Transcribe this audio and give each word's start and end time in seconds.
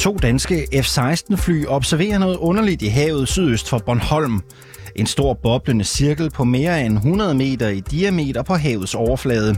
To 0.00 0.16
danske 0.22 0.66
F-16-fly 0.82 1.66
observerer 1.66 2.18
noget 2.18 2.36
underligt 2.36 2.82
i 2.82 2.86
havet 2.86 3.28
sydøst 3.28 3.68
for 3.68 3.78
Bornholm. 3.78 4.40
En 4.96 5.06
stor 5.06 5.34
boblende 5.34 5.84
cirkel 5.84 6.30
på 6.30 6.44
mere 6.44 6.86
end 6.86 6.96
100 6.96 7.34
meter 7.34 7.68
i 7.68 7.80
diameter 7.80 8.42
på 8.42 8.54
havets 8.54 8.94
overflade. 8.94 9.56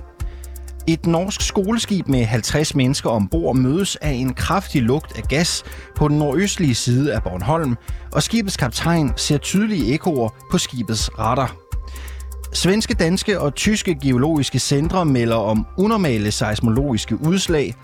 Et 0.88 1.06
norsk 1.06 1.40
skoleskib 1.40 2.08
med 2.08 2.24
50 2.24 2.74
mennesker 2.74 3.10
ombord 3.10 3.56
mødes 3.56 3.96
af 3.96 4.10
en 4.10 4.34
kraftig 4.34 4.82
lugt 4.82 5.18
af 5.18 5.22
gas 5.22 5.64
på 5.96 6.08
den 6.08 6.18
nordøstlige 6.18 6.74
side 6.74 7.14
af 7.14 7.22
Bornholm, 7.22 7.76
og 8.12 8.22
skibets 8.22 8.56
kaptajn 8.56 9.12
ser 9.16 9.38
tydelige 9.38 9.94
ekoer 9.94 10.28
på 10.50 10.58
skibets 10.58 11.18
radar. 11.18 11.56
Svenske, 12.52 12.94
danske 12.94 13.40
og 13.40 13.54
tyske 13.54 13.94
geologiske 14.02 14.58
centre 14.58 15.04
melder 15.04 15.36
om 15.36 15.66
unormale 15.78 16.30
seismologiske 16.30 17.16
udslag. 17.26 17.74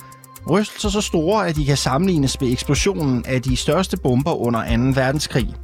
Rystelser 0.50 0.88
så 0.88 1.00
store, 1.00 1.48
at 1.48 1.56
de 1.56 1.64
kan 1.64 1.76
sammenlignes 1.76 2.40
med 2.40 2.52
eksplosionen 2.52 3.24
af 3.26 3.42
de 3.42 3.56
største 3.56 3.96
bomber 3.96 4.34
under 4.34 4.76
2. 4.94 5.00
verdenskrig. 5.00 5.54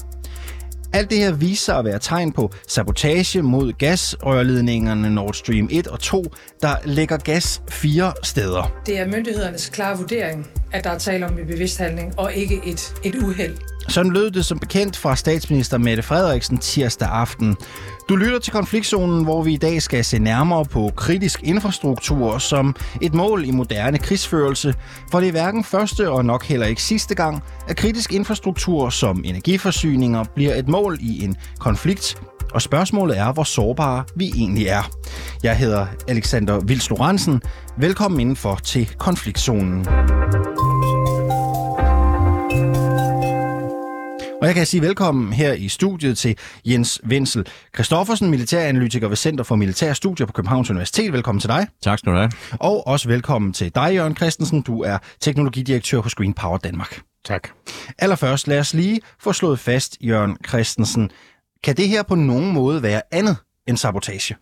Alt 0.94 1.10
det 1.10 1.18
her 1.18 1.32
viser 1.32 1.64
sig 1.64 1.78
at 1.78 1.84
være 1.84 1.98
tegn 1.98 2.32
på 2.32 2.50
sabotage 2.68 3.42
mod 3.42 3.72
gasrørledningerne 3.72 5.10
Nord 5.10 5.34
Stream 5.34 5.68
1 5.70 5.86
og 5.86 6.00
2, 6.00 6.24
der 6.62 6.76
lægger 6.84 7.16
gas 7.16 7.62
fire 7.70 8.12
steder. 8.22 8.72
Det 8.86 8.98
er 8.98 9.06
myndighedernes 9.06 9.68
klare 9.68 9.98
vurdering, 9.98 10.46
at 10.72 10.84
der 10.84 10.90
er 10.90 10.98
tale 10.98 11.26
om 11.26 11.38
en 11.38 11.46
bevidst 11.46 11.78
handling 11.78 12.18
og 12.18 12.32
ikke 12.34 12.60
et, 12.64 12.94
et 13.04 13.14
uheld. 13.14 13.56
Sådan 13.88 14.12
lød 14.12 14.30
det 14.30 14.44
som 14.44 14.58
bekendt 14.58 14.96
fra 14.96 15.16
statsminister 15.16 15.78
Mette 15.78 16.02
Frederiksen 16.02 16.58
tirsdag 16.58 17.08
aften. 17.08 17.56
Du 18.08 18.16
lytter 18.16 18.38
til 18.38 18.52
konfliktzonen, 18.52 19.24
hvor 19.24 19.42
vi 19.42 19.52
i 19.52 19.56
dag 19.56 19.82
skal 19.82 20.04
se 20.04 20.18
nærmere 20.18 20.64
på 20.64 20.90
kritisk 20.96 21.42
infrastruktur 21.42 22.38
som 22.38 22.76
et 23.00 23.14
mål 23.14 23.44
i 23.44 23.50
moderne 23.50 23.98
krigsførelse, 23.98 24.74
for 25.10 25.20
det 25.20 25.26
er 25.28 25.32
hverken 25.32 25.64
første 25.64 26.10
og 26.10 26.24
nok 26.24 26.44
heller 26.44 26.66
ikke 26.66 26.82
sidste 26.82 27.14
gang, 27.14 27.42
at 27.68 27.76
kritisk 27.76 28.12
infrastruktur 28.12 28.90
som 28.90 29.22
energiforsyninger 29.24 30.24
bliver 30.34 30.54
et 30.54 30.68
mål 30.68 30.98
i 31.00 31.24
en 31.24 31.36
konflikt, 31.58 32.16
og 32.54 32.62
spørgsmålet 32.62 33.18
er, 33.18 33.32
hvor 33.32 33.44
sårbare 33.44 34.04
vi 34.16 34.32
egentlig 34.34 34.66
er. 34.66 34.90
Jeg 35.42 35.56
hedder 35.56 35.86
Alexander 36.08 36.60
Vils 36.60 36.90
Lorentzen. 36.90 37.42
Velkommen 37.78 38.20
indenfor 38.20 38.54
til 38.54 38.90
konfliktzonen. 38.98 39.86
Og 44.44 44.48
jeg 44.48 44.54
kan 44.54 44.66
sige 44.66 44.80
velkommen 44.80 45.32
her 45.32 45.52
i 45.52 45.68
studiet 45.68 46.18
til 46.18 46.38
Jens 46.64 47.00
Wenzel 47.08 47.46
Christoffersen, 47.74 48.30
militæranalytiker 48.30 49.08
ved 49.08 49.16
Center 49.16 49.44
for 49.44 49.56
Militære 49.56 49.94
Studier 49.94 50.26
på 50.26 50.32
Københavns 50.32 50.70
Universitet. 50.70 51.12
Velkommen 51.12 51.40
til 51.40 51.48
dig. 51.48 51.66
Tak 51.82 51.98
skal 51.98 52.12
du 52.12 52.16
have. 52.16 52.30
Og 52.52 52.86
også 52.86 53.08
velkommen 53.08 53.52
til 53.52 53.74
dig, 53.74 53.94
Jørgen 53.94 54.16
Christensen. 54.16 54.62
Du 54.62 54.82
er 54.82 54.98
teknologidirektør 55.20 55.98
hos 55.98 56.14
Green 56.14 56.34
Power 56.34 56.58
Danmark. 56.58 57.00
Tak. 57.24 57.48
Allerførst, 57.98 58.48
lad 58.48 58.58
os 58.58 58.74
lige 58.74 59.00
få 59.20 59.32
slået 59.32 59.58
fast, 59.58 59.96
Jørgen 60.00 60.36
Christensen. 60.48 61.10
Kan 61.64 61.76
det 61.76 61.88
her 61.88 62.02
på 62.02 62.14
nogen 62.14 62.52
måde 62.52 62.82
være 62.82 63.02
andet 63.12 63.36
end 63.68 63.76
sabotage? 63.76 64.36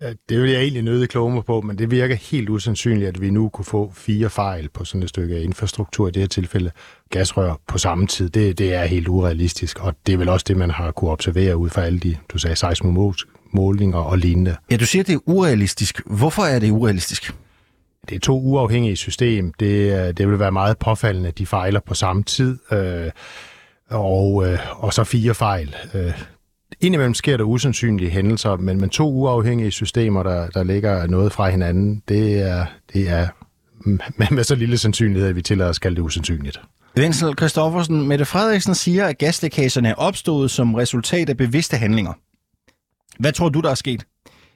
Det 0.00 0.42
vil 0.42 0.50
jeg 0.50 0.60
egentlig 0.60 0.82
nødig 0.82 1.08
kloge 1.08 1.34
mig 1.34 1.44
på, 1.44 1.60
men 1.60 1.78
det 1.78 1.90
virker 1.90 2.14
helt 2.14 2.48
usandsynligt, 2.48 3.08
at 3.08 3.20
vi 3.20 3.30
nu 3.30 3.48
kunne 3.48 3.64
få 3.64 3.92
fire 3.94 4.30
fejl 4.30 4.68
på 4.68 4.84
sådan 4.84 5.02
et 5.02 5.08
stykke 5.08 5.42
infrastruktur, 5.42 6.08
i 6.08 6.10
det 6.10 6.22
her 6.22 6.26
tilfælde 6.26 6.70
gasrør, 7.10 7.60
på 7.68 7.78
samme 7.78 8.06
tid. 8.06 8.30
Det, 8.30 8.58
det 8.58 8.74
er 8.74 8.84
helt 8.84 9.08
urealistisk, 9.08 9.80
og 9.80 9.94
det 10.06 10.12
er 10.12 10.16
vel 10.16 10.28
også 10.28 10.44
det, 10.48 10.56
man 10.56 10.70
har 10.70 10.90
kunne 10.90 11.10
observere 11.10 11.56
ud 11.56 11.70
fra 11.70 11.82
alle 11.82 11.98
de, 11.98 12.16
du 12.32 12.38
sagde, 12.38 12.56
seismomålinger 12.56 13.98
og 13.98 14.18
lignende. 14.18 14.56
Ja, 14.70 14.76
du 14.76 14.86
siger, 14.86 15.02
det 15.02 15.14
er 15.14 15.18
urealistisk. 15.26 16.02
Hvorfor 16.06 16.42
er 16.42 16.58
det 16.58 16.70
urealistisk? 16.70 17.34
Det 18.08 18.14
er 18.14 18.20
to 18.20 18.40
uafhængige 18.40 18.96
system. 18.96 19.52
Det, 19.52 20.18
det 20.18 20.28
vil 20.28 20.38
være 20.38 20.52
meget 20.52 20.78
påfaldende, 20.78 21.28
at 21.28 21.38
de 21.38 21.46
fejler 21.46 21.80
på 21.80 21.94
samme 21.94 22.22
tid, 22.22 22.58
øh, 22.72 23.10
og, 23.90 24.48
øh, 24.48 24.58
og 24.70 24.92
så 24.92 25.04
fire 25.04 25.34
fejl. 25.34 25.74
Øh, 25.94 26.12
indimellem 26.80 27.14
sker 27.14 27.36
der 27.36 27.44
usandsynlige 27.44 28.10
hændelser, 28.10 28.56
men, 28.56 28.80
men 28.80 28.90
to 28.90 29.10
uafhængige 29.10 29.70
systemer, 29.70 30.22
der, 30.22 30.48
der 30.48 30.64
ligger 30.64 31.06
noget 31.06 31.32
fra 31.32 31.50
hinanden, 31.50 32.02
det 32.08 32.42
er, 32.42 32.66
det 32.92 33.08
er 33.08 33.28
med, 34.18 34.26
med 34.30 34.44
så 34.44 34.54
lille 34.54 34.78
sandsynlighed, 34.78 35.28
at 35.28 35.36
vi 35.36 35.42
tillader 35.42 35.70
os 35.70 35.78
kalde 35.78 35.96
det 35.96 36.02
usandsynligt. 36.02 36.60
Wenzel 36.98 37.34
Christoffersen, 37.38 38.08
Mette 38.08 38.24
Frederiksen 38.24 38.74
siger, 38.74 39.06
at 39.06 39.18
gaslækagerne 39.18 39.88
er 39.88 39.94
opstået 39.94 40.50
som 40.50 40.74
resultat 40.74 41.28
af 41.28 41.36
bevidste 41.36 41.76
handlinger. 41.76 42.12
Hvad 43.18 43.32
tror 43.32 43.48
du, 43.48 43.60
der 43.60 43.70
er 43.70 43.74
sket? 43.74 44.04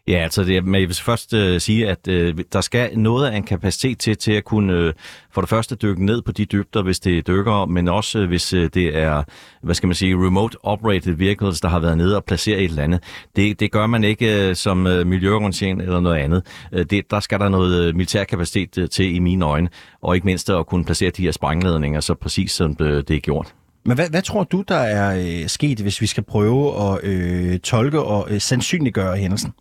Ja, 0.09 0.17
altså 0.17 0.45
det, 0.45 0.65
men 0.65 0.81
jeg 0.81 0.89
vil 0.89 0.97
først 0.97 1.35
øh, 1.35 1.61
sige, 1.61 1.89
at 1.89 2.09
øh, 2.09 2.35
der 2.53 2.61
skal 2.61 2.99
noget 2.99 3.27
af 3.27 3.37
en 3.37 3.43
kapacitet 3.43 3.99
til, 3.99 4.17
til 4.17 4.33
at 4.33 4.45
kunne 4.45 4.73
øh, 4.73 4.93
for 5.33 5.41
det 5.41 5.51
første 5.51 5.75
dykke 5.75 6.07
ned 6.07 6.23
på 6.23 6.33
de 6.33 6.45
dybder, 6.45 6.83
hvis 6.83 7.01
det 7.01 7.27
dykker, 7.27 7.67
men 7.67 7.89
også 7.89 8.19
øh, 8.19 8.29
hvis 8.29 8.53
øh, 8.53 8.71
det 8.75 8.97
er, 8.97 9.23
hvad 9.63 9.75
skal 9.75 9.87
man 9.87 9.95
sige, 9.95 10.15
remote 10.27 10.57
operated 10.63 11.13
vehicles, 11.13 11.61
der 11.61 11.69
har 11.69 11.81
været 11.81 11.97
nede 11.99 12.17
og 12.17 12.25
placeret 12.25 12.65
et 12.65 12.71
eller 12.71 12.83
andet. 12.83 13.03
Det, 13.37 13.61
det 13.61 13.73
gør 13.73 13.87
man 13.87 14.05
ikke 14.05 14.49
øh, 14.49 14.57
som 14.57 14.87
øh, 14.87 15.07
miljøorganisering 15.07 15.83
eller 15.83 16.01
noget 16.01 16.17
andet. 16.17 16.47
Øh, 16.73 16.87
det, 16.91 17.11
der 17.11 17.21
skal 17.21 17.41
der 17.41 17.49
noget 17.49 17.85
øh, 17.85 17.95
militær 17.95 18.25
kapacitet 18.25 18.79
øh, 18.79 18.89
til 18.89 19.15
i 19.15 19.19
mine 19.19 19.45
øjne, 19.45 19.69
og 20.03 20.15
ikke 20.15 20.25
mindst 20.25 20.51
at 20.51 20.67
kunne 20.67 20.85
placere 20.85 21.11
de 21.11 21.23
her 21.23 21.33
sprængladninger 21.33 22.01
så 22.01 22.15
præcis 22.15 22.53
som 22.53 22.77
øh, 22.81 23.05
det 23.09 23.17
er 23.17 23.21
gjort. 23.21 23.55
Men 23.85 23.95
hvad, 23.95 24.11
hvad 24.11 24.23
tror 24.23 24.45
du, 24.45 24.65
der 24.69 24.77
er 24.77 25.41
øh, 25.43 25.49
sket, 25.49 25.81
hvis 25.81 26.01
vi 26.01 26.07
skal 26.07 26.23
prøve 26.23 26.93
at 26.93 27.05
øh, 27.05 27.59
tolke 27.59 28.03
og 28.03 28.27
øh, 28.31 28.41
sandsynliggøre 28.41 29.17
hændelsen? 29.17 29.53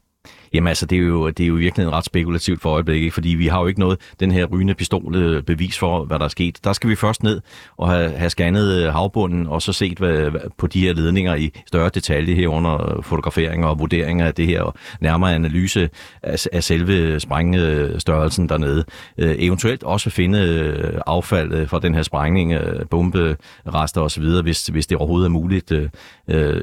Jamen 0.53 0.67
altså, 0.67 0.85
det 0.85 0.95
er 0.95 1.01
jo, 1.01 1.29
det 1.29 1.43
er 1.43 1.47
jo 1.47 1.53
virkelig 1.53 1.91
ret 1.91 2.05
spekulativt 2.05 2.61
for 2.61 2.69
øjeblikket, 2.69 3.13
fordi 3.13 3.29
vi 3.29 3.47
har 3.47 3.59
jo 3.61 3.67
ikke 3.67 3.79
noget 3.79 3.99
den 4.19 4.31
her 4.31 4.45
rygende 4.45 4.73
pistol 4.73 5.15
øh, 5.15 5.43
bevis 5.43 5.79
for, 5.79 6.05
hvad 6.05 6.19
der 6.19 6.25
er 6.25 6.29
sket. 6.29 6.59
Der 6.63 6.73
skal 6.73 6.89
vi 6.89 6.95
først 6.95 7.23
ned 7.23 7.41
og 7.77 7.89
have, 7.89 8.09
have 8.11 8.29
scannet 8.29 8.83
øh, 8.83 8.93
havbunden, 8.93 9.47
og 9.47 9.61
så 9.61 9.73
set 9.73 9.97
hvad, 9.97 10.31
på 10.57 10.67
de 10.67 10.81
her 10.81 10.93
ledninger 10.93 11.35
i 11.35 11.51
større 11.67 11.89
detalje 11.89 12.35
herunder 12.35 12.97
øh, 12.97 13.03
fotograferinger 13.03 13.67
og 13.67 13.79
vurderinger 13.79 14.25
af 14.25 14.33
det 14.33 14.47
her, 14.47 14.61
og 14.61 14.73
nærmere 15.01 15.35
analyse 15.35 15.89
af, 16.23 16.45
af 16.53 16.63
selve 16.63 17.19
sprængstørrelsen 17.19 18.49
dernede. 18.49 18.85
Øh, 19.17 19.35
eventuelt 19.39 19.83
også 19.83 20.09
finde 20.09 21.01
affald 21.07 21.67
fra 21.67 21.79
den 21.79 21.95
her 21.95 22.03
sprængning, 22.03 22.53
bomberester 22.89 24.01
osv., 24.01 24.23
hvis, 24.23 24.67
hvis 24.67 24.88
det 24.88 24.97
overhovedet 24.97 25.25
er 25.25 25.29
muligt. 25.29 25.73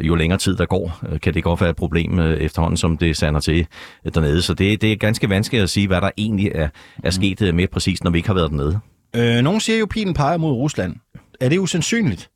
Jo 0.02 0.14
længere 0.14 0.38
tid 0.38 0.56
der 0.56 0.66
går, 0.66 1.00
kan 1.22 1.34
det 1.34 1.44
godt 1.44 1.60
være 1.60 1.70
et 1.70 1.76
problem 1.76 2.20
efterhånden, 2.20 2.76
som 2.76 2.98
det 2.98 3.16
sander 3.16 3.41
til 3.41 3.66
dernede. 4.14 4.42
Så 4.42 4.54
det, 4.54 4.81
det 4.81 4.92
er 4.92 4.97
ganske 4.97 5.31
vanskeligt 5.31 5.62
at 5.62 5.70
sige, 5.70 5.87
hvad 5.87 6.00
der 6.00 6.10
egentlig 6.16 6.53
er, 6.54 6.69
er 7.04 7.10
sket 7.10 7.42
øh, 7.42 7.54
mere 7.54 7.66
præcist, 7.66 8.04
når 8.04 8.10
vi 8.10 8.19
ikke 8.19 8.28
har 8.28 8.34
været 8.34 8.50
dernede. 8.50 8.78
Øh, 9.16 9.42
nogle 9.42 9.60
siger 9.60 9.78
jo, 9.78 9.84
at 9.84 9.88
pilen 9.88 10.14
peger 10.14 10.37
mod 10.37 10.53
Rusland. 10.53 10.97
Er 11.41 11.48
det 11.48 11.59
usandsynligt? 11.59 12.31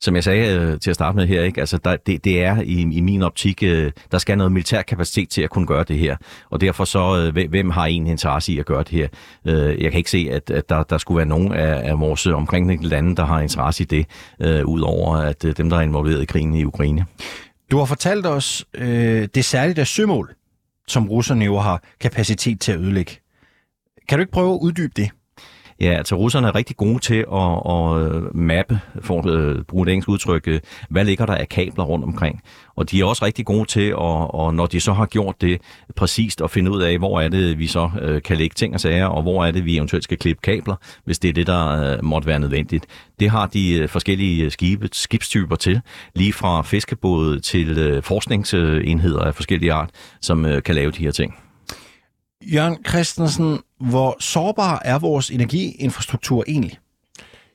som 0.00 0.14
jeg 0.14 0.24
sagde 0.24 0.54
øh, 0.54 0.80
til 0.80 0.90
at 0.90 0.94
starte 0.94 1.16
med 1.16 1.26
her, 1.26 1.42
ikke? 1.42 1.60
Altså, 1.60 1.78
der, 1.78 1.96
det, 1.96 2.24
det 2.24 2.44
er 2.44 2.60
i, 2.60 2.80
i 2.92 3.00
min 3.00 3.22
optik, 3.22 3.62
øh, 3.62 3.92
der 4.12 4.18
skal 4.18 4.38
noget 4.38 4.52
militær 4.52 4.82
kapacitet 4.82 5.28
til 5.28 5.42
at 5.42 5.50
kunne 5.50 5.66
gøre 5.66 5.84
det 5.84 5.98
her. 5.98 6.16
Og 6.50 6.60
derfor 6.60 6.84
så, 6.84 7.32
øh, 7.36 7.48
hvem 7.48 7.70
har 7.70 7.86
en 7.86 8.06
interesse 8.06 8.52
i 8.52 8.58
at 8.58 8.66
gøre 8.66 8.82
det 8.82 8.88
her? 8.88 9.08
Øh, 9.44 9.82
jeg 9.82 9.90
kan 9.90 9.98
ikke 9.98 10.10
se, 10.10 10.28
at, 10.32 10.50
at 10.50 10.68
der, 10.68 10.82
der 10.82 10.98
skulle 10.98 11.16
være 11.16 11.26
nogen 11.26 11.52
af, 11.52 11.90
af 11.90 12.00
vores 12.00 12.26
omkringliggende 12.26 12.90
lande, 12.90 13.16
der 13.16 13.24
har 13.24 13.40
interesse 13.40 13.82
i 13.82 13.86
det, 13.86 14.06
øh, 14.40 14.64
udover 14.64 15.16
at 15.16 15.44
øh, 15.44 15.56
dem, 15.56 15.70
der 15.70 15.76
er 15.76 15.80
involveret 15.80 16.22
i 16.22 16.24
krigen 16.24 16.54
i 16.54 16.64
Ukraine. 16.64 17.06
Du 17.70 17.78
har 17.78 17.84
fortalt 17.84 18.26
os, 18.26 18.64
øh, 18.74 19.28
det 19.34 19.44
særligt 19.44 19.78
er 19.78 19.84
sømål, 19.84 20.34
som 20.88 21.08
russerne 21.08 21.44
jo 21.44 21.58
har 21.58 21.82
kapacitet 22.00 22.60
til 22.60 22.72
at 22.72 22.78
ødelægge. 22.78 23.12
Kan 24.08 24.18
du 24.18 24.20
ikke 24.20 24.32
prøve 24.32 24.54
at 24.54 24.58
uddybe 24.62 24.92
det? 24.96 25.10
Ja, 25.80 25.92
altså 25.92 26.14
russerne 26.14 26.48
er 26.48 26.54
rigtig 26.54 26.76
gode 26.76 26.98
til 26.98 27.24
at, 27.32 27.62
at 27.68 28.14
øh, 28.14 28.36
mappe, 28.36 28.80
for 29.00 29.20
at 29.20 29.66
bruge 29.66 29.86
et 29.86 29.92
engelsk 29.92 30.08
udtryk, 30.08 30.48
øh, 30.48 30.60
hvad 30.90 31.04
ligger 31.04 31.26
der 31.26 31.34
af 31.34 31.48
kabler 31.48 31.84
rundt 31.84 32.04
omkring. 32.04 32.42
Og 32.76 32.90
de 32.90 33.00
er 33.00 33.04
også 33.04 33.24
rigtig 33.24 33.46
gode 33.46 33.64
til, 33.64 33.88
at, 33.88 33.96
og 33.96 34.54
når 34.54 34.66
de 34.66 34.80
så 34.80 34.92
har 34.92 35.06
gjort 35.06 35.40
det 35.40 35.60
præcist, 35.96 36.40
at 36.40 36.50
finde 36.50 36.70
ud 36.70 36.82
af, 36.82 36.98
hvor 36.98 37.20
er 37.20 37.28
det, 37.28 37.58
vi 37.58 37.66
så 37.66 37.90
kan 38.24 38.36
lægge 38.36 38.54
ting 38.54 38.74
og 38.74 38.80
sager, 38.80 39.06
og 39.06 39.22
hvor 39.22 39.44
er 39.44 39.50
det, 39.50 39.64
vi 39.64 39.76
eventuelt 39.76 40.04
skal 40.04 40.18
klippe 40.18 40.40
kabler, 40.42 40.76
hvis 41.04 41.18
det 41.18 41.28
er 41.28 41.32
det, 41.32 41.46
der 41.46 42.02
måtte 42.02 42.28
være 42.28 42.38
nødvendigt. 42.38 42.86
Det 43.20 43.30
har 43.30 43.46
de 43.46 43.88
forskellige 43.88 44.50
skibe, 44.50 44.88
skibstyper 44.92 45.56
til, 45.56 45.80
lige 46.14 46.32
fra 46.32 46.62
fiskebåde 46.62 47.40
til 47.40 48.00
forskningsenheder 48.02 49.20
af 49.20 49.34
forskellige 49.34 49.72
art, 49.72 49.90
som 50.20 50.46
kan 50.64 50.74
lave 50.74 50.90
de 50.90 51.04
her 51.04 51.10
ting. 51.10 51.34
Jørgen 52.52 52.76
Christensen, 52.88 53.58
hvor 53.80 54.16
sårbar 54.20 54.82
er 54.84 54.98
vores 54.98 55.30
energiinfrastruktur 55.30 56.44
egentlig? 56.48 56.78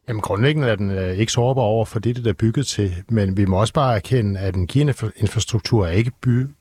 Jamen 0.08 0.22
grundlæggende 0.22 0.68
er 0.68 0.76
den 0.76 0.92
øh, 0.92 1.18
ikke 1.18 1.32
sårbar 1.32 1.62
over 1.62 1.86
for 1.86 2.00
det, 2.00 2.16
det 2.16 2.28
er 2.28 2.34
bygget 2.34 2.68
til, 2.68 2.96
men 3.10 3.38
vi 3.38 3.46
må 3.46 3.60
også 3.60 3.74
bare 3.74 3.96
erkende, 3.96 4.40
at 4.40 4.56
en 4.56 4.70
infrastruktur 5.18 5.86
er 5.86 5.92
ikke 5.92 6.12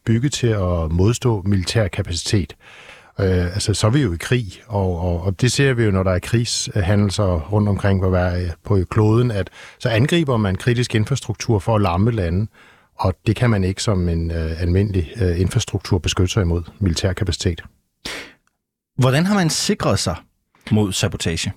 bygget 0.05 0.33
til 0.33 0.47
at 0.47 0.93
modstå 0.93 1.43
militær 1.43 1.89
kapacitet. 1.89 2.57
Øh, 3.21 3.45
altså, 3.45 3.75
så 3.75 3.87
er 3.87 3.91
vi 3.91 4.03
jo 4.03 4.13
i 4.13 4.17
krig, 4.21 4.47
og, 4.67 5.01
og, 5.01 5.23
og 5.23 5.41
det 5.41 5.53
ser 5.53 5.75
vi 5.75 5.85
jo, 5.85 5.91
når 5.91 6.03
der 6.03 6.11
er 6.11 6.19
krigshandelser 6.19 7.41
rundt 7.53 7.69
omkring 7.69 8.03
på, 8.03 8.17
på 8.65 8.79
kloden, 8.91 9.31
at 9.31 9.51
så 9.79 9.89
angriber 9.89 10.37
man 10.37 10.57
kritisk 10.57 10.95
infrastruktur 10.95 11.59
for 11.59 11.75
at 11.75 11.83
lamme 11.83 12.11
lande, 12.11 12.47
og 12.99 13.15
det 13.27 13.37
kan 13.37 13.51
man 13.51 13.65
ikke 13.65 13.83
som 13.83 14.09
en 14.09 14.31
øh, 14.31 14.63
almindelig 14.63 15.13
øh, 15.23 15.41
infrastruktur 15.41 15.99
beskytte 15.99 16.33
sig 16.33 16.43
imod 16.43 16.63
militær 16.79 17.13
kapacitet. 17.13 17.63
Hvordan 19.01 19.27
har 19.27 19.35
man 19.35 19.51
sikret 19.51 19.99
sig 19.99 20.17
mod 20.71 20.93
sabotage? 20.93 21.53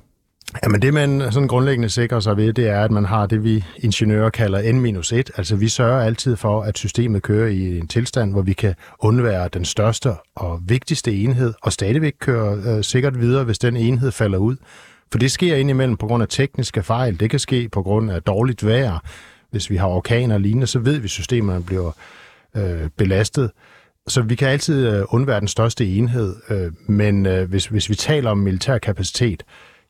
Jamen 0.63 0.81
det, 0.81 0.94
man 0.94 1.31
sådan 1.31 1.48
grundlæggende 1.48 1.90
sikrer 1.90 2.19
sig 2.19 2.38
ved, 2.38 2.54
det 2.54 2.68
er, 2.68 2.84
at 2.84 2.92
man 2.92 3.06
har 3.06 3.25
det, 3.25 3.44
vi 3.44 3.63
ingeniører 3.78 4.30
kalder 4.30 4.62
N-1. 4.62 5.38
Altså 5.38 5.56
vi 5.56 5.68
sørger 5.68 6.06
altid 6.06 6.36
for, 6.36 6.62
at 6.62 6.78
systemet 6.78 7.22
kører 7.22 7.48
i 7.48 7.78
en 7.78 7.88
tilstand, 7.88 8.31
hvor 8.31 8.42
vi 8.42 8.54
kan 8.54 8.75
undvære 9.00 9.50
den 9.54 9.66
største 9.66 10.12
og 10.36 10.60
vigtigste 10.66 11.13
enhed, 11.13 11.54
og 11.62 11.74
stadigvæk 11.74 12.13
køre 12.19 12.57
øh, 12.66 12.84
sikkert 12.84 13.19
videre, 13.19 13.44
hvis 13.44 13.60
den 13.60 13.78
enhed 13.78 14.12
falder 14.12 14.38
ud. 14.38 14.56
For 15.12 15.19
det 15.19 15.31
sker 15.31 15.56
indimellem 15.56 15.98
på 15.98 16.07
grund 16.07 16.24
af 16.24 16.30
tekniske 16.30 16.84
fejl. 16.84 17.19
Det 17.19 17.30
kan 17.30 17.40
ske 17.40 17.69
på 17.69 17.84
grund 17.84 18.12
af 18.12 18.22
dårligt 18.22 18.66
vejr. 18.66 19.00
Hvis 19.51 19.69
vi 19.69 19.75
har 19.75 19.88
orkaner 19.88 20.36
og 20.36 20.42
lignende, 20.42 20.68
så 20.68 20.80
ved 20.80 21.00
vi, 21.00 21.04
at 21.04 21.10
systemerne 21.10 21.63
bliver 21.63 21.92
øh, 22.56 22.90
belastet. 22.98 23.51
Så 24.07 24.21
vi 24.21 24.35
kan 24.35 24.47
altid 24.47 24.88
øh, 24.88 25.05
undvære 25.09 25.39
den 25.39 25.47
største 25.47 25.88
enhed, 25.88 26.35
øh, 26.50 26.71
men 26.88 27.25
øh, 27.25 27.50
hvis, 27.50 27.65
hvis 27.65 27.89
vi 27.89 27.95
taler 27.95 28.31
om 28.31 28.38
militær 28.38 28.77
kapacitet, 28.77 29.44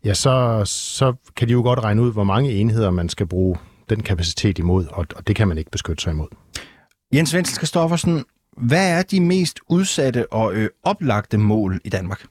ja, 0.06 0.14
så, 0.14 0.62
så 0.66 1.14
kan 1.36 1.48
de 1.48 1.54
jo 1.54 1.62
godt 1.62 1.80
regne 1.80 2.02
ud, 2.02 2.12
hvor 2.12 2.24
mange 2.24 2.52
enheder 2.52 2.92
man 2.92 3.10
skal 3.10 3.26
bruge 3.26 3.58
den 3.90 4.04
kapacitet 4.04 4.60
imod, 4.60 4.86
og, 4.92 5.06
og 5.16 5.28
det 5.28 5.36
kan 5.36 5.48
man 5.48 5.58
ikke 5.58 5.72
beskytte 5.72 6.04
sig 6.04 6.12
imod. 6.12 6.28
Jens 7.14 7.36
Wenzel 7.36 7.58
Kristoffersen, 7.58 8.24
hvad 8.58 8.98
er 8.98 9.02
de 9.02 9.22
mest 9.22 9.60
udsatte 9.70 10.34
og 10.34 10.54
ø, 10.56 10.68
oplagte 10.84 11.38
mål 11.38 11.82
i 11.86 11.90
Danmark? 11.90 12.26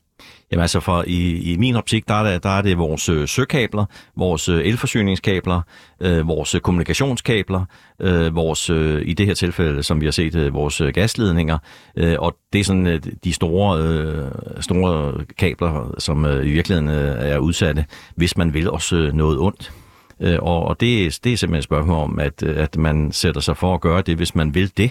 Jamen 0.53 0.63
altså 0.63 0.81
for 0.81 1.05
i, 1.07 1.53
i 1.53 1.57
min 1.57 1.77
optik, 1.77 2.09
der 2.09 2.15
er 2.15 2.33
det, 2.33 2.43
der 2.43 2.49
er 2.49 2.63
det 2.63 2.79
vores 2.79 3.09
øh, 3.09 3.29
søkabler, 3.29 3.85
vores 4.17 4.49
øh, 4.49 4.67
elforsyningskabler, 4.67 5.61
øh, 6.01 6.29
vores 6.29 6.55
øh, 6.55 6.61
kommunikationskabler, 6.61 7.65
øh, 8.01 8.35
vores, 8.35 8.71
øh, 8.71 9.03
i 9.05 9.13
det 9.13 9.27
her 9.27 9.35
tilfælde, 9.35 9.83
som 9.83 10.01
vi 10.01 10.07
har 10.07 10.13
set, 10.13 10.35
øh, 10.35 10.55
vores 10.55 10.81
øh, 10.81 10.89
gasledninger, 10.89 11.59
øh, 11.97 12.17
og 12.19 12.37
det 12.53 12.61
er 12.61 12.65
sådan 12.65 12.87
øh, 12.87 13.01
de 13.25 13.33
store, 13.33 13.83
øh, 13.83 14.31
store 14.61 15.25
kabler, 15.39 15.95
som 15.99 16.25
øh, 16.25 16.47
i 16.47 16.51
virkeligheden 16.51 16.89
øh, 16.89 17.17
er 17.19 17.39
udsatte, 17.39 17.85
hvis 18.17 18.37
man 18.37 18.55
vil 18.55 18.71
også 18.71 18.97
øh, 18.97 19.13
noget 19.13 19.39
ondt. 19.39 19.73
Øh, 20.21 20.39
og 20.43 20.63
og 20.63 20.81
det, 20.81 21.19
det 21.25 21.33
er 21.33 21.37
simpelthen 21.37 21.59
et 21.59 21.65
spørgsmål 21.65 21.97
om, 21.97 22.19
at, 22.19 22.43
øh, 22.43 22.63
at 22.63 22.77
man 22.77 23.13
sætter 23.13 23.41
sig 23.41 23.57
for 23.57 23.75
at 23.75 23.81
gøre 23.81 24.03
det, 24.03 24.17
hvis 24.17 24.35
man 24.35 24.55
vil 24.55 24.73
det. 24.77 24.91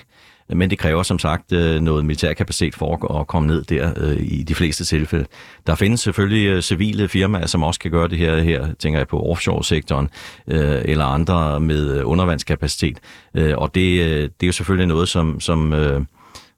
Men 0.55 0.69
det 0.69 0.79
kræver 0.79 1.03
som 1.03 1.19
sagt 1.19 1.51
øh, 1.51 1.81
noget 1.81 1.91
noget 1.91 2.05
militærkapacitet 2.05 2.75
for 2.75 3.19
at 3.19 3.27
komme 3.27 3.47
ned 3.47 3.63
der 3.63 3.93
øh, 3.97 4.17
i 4.19 4.43
de 4.43 4.55
fleste 4.55 4.85
tilfælde. 4.85 5.25
Der 5.67 5.75
findes 5.75 5.99
selvfølgelig 5.99 6.47
øh, 6.47 6.61
civile 6.61 7.07
firmaer, 7.07 7.45
som 7.45 7.63
også 7.63 7.79
kan 7.79 7.91
gøre 7.91 8.07
det 8.07 8.17
her, 8.17 8.37
her 8.37 8.73
tænker 8.79 8.99
jeg 8.99 9.07
på 9.07 9.19
offshore-sektoren 9.19 10.09
eller 10.47 11.05
andre 11.05 11.59
med 11.59 12.03
undervandskapacitet. 12.03 12.99
Og 13.35 13.75
det, 13.75 13.99
det 14.39 14.43
er 14.43 14.47
jo 14.47 14.51
selvfølgelig 14.51 14.87
noget, 14.87 15.09
som, 15.09 15.39
som, 15.39 15.73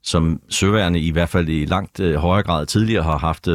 som 0.04 0.42
søværende 0.50 1.00
i 1.00 1.12
hvert 1.12 1.30
fald 1.30 1.50
i 1.50 1.66
langt 1.66 2.16
højere 2.16 2.44
grad 2.44 2.66
tidligere 2.66 3.04
har 3.04 3.18
haft 3.18 3.48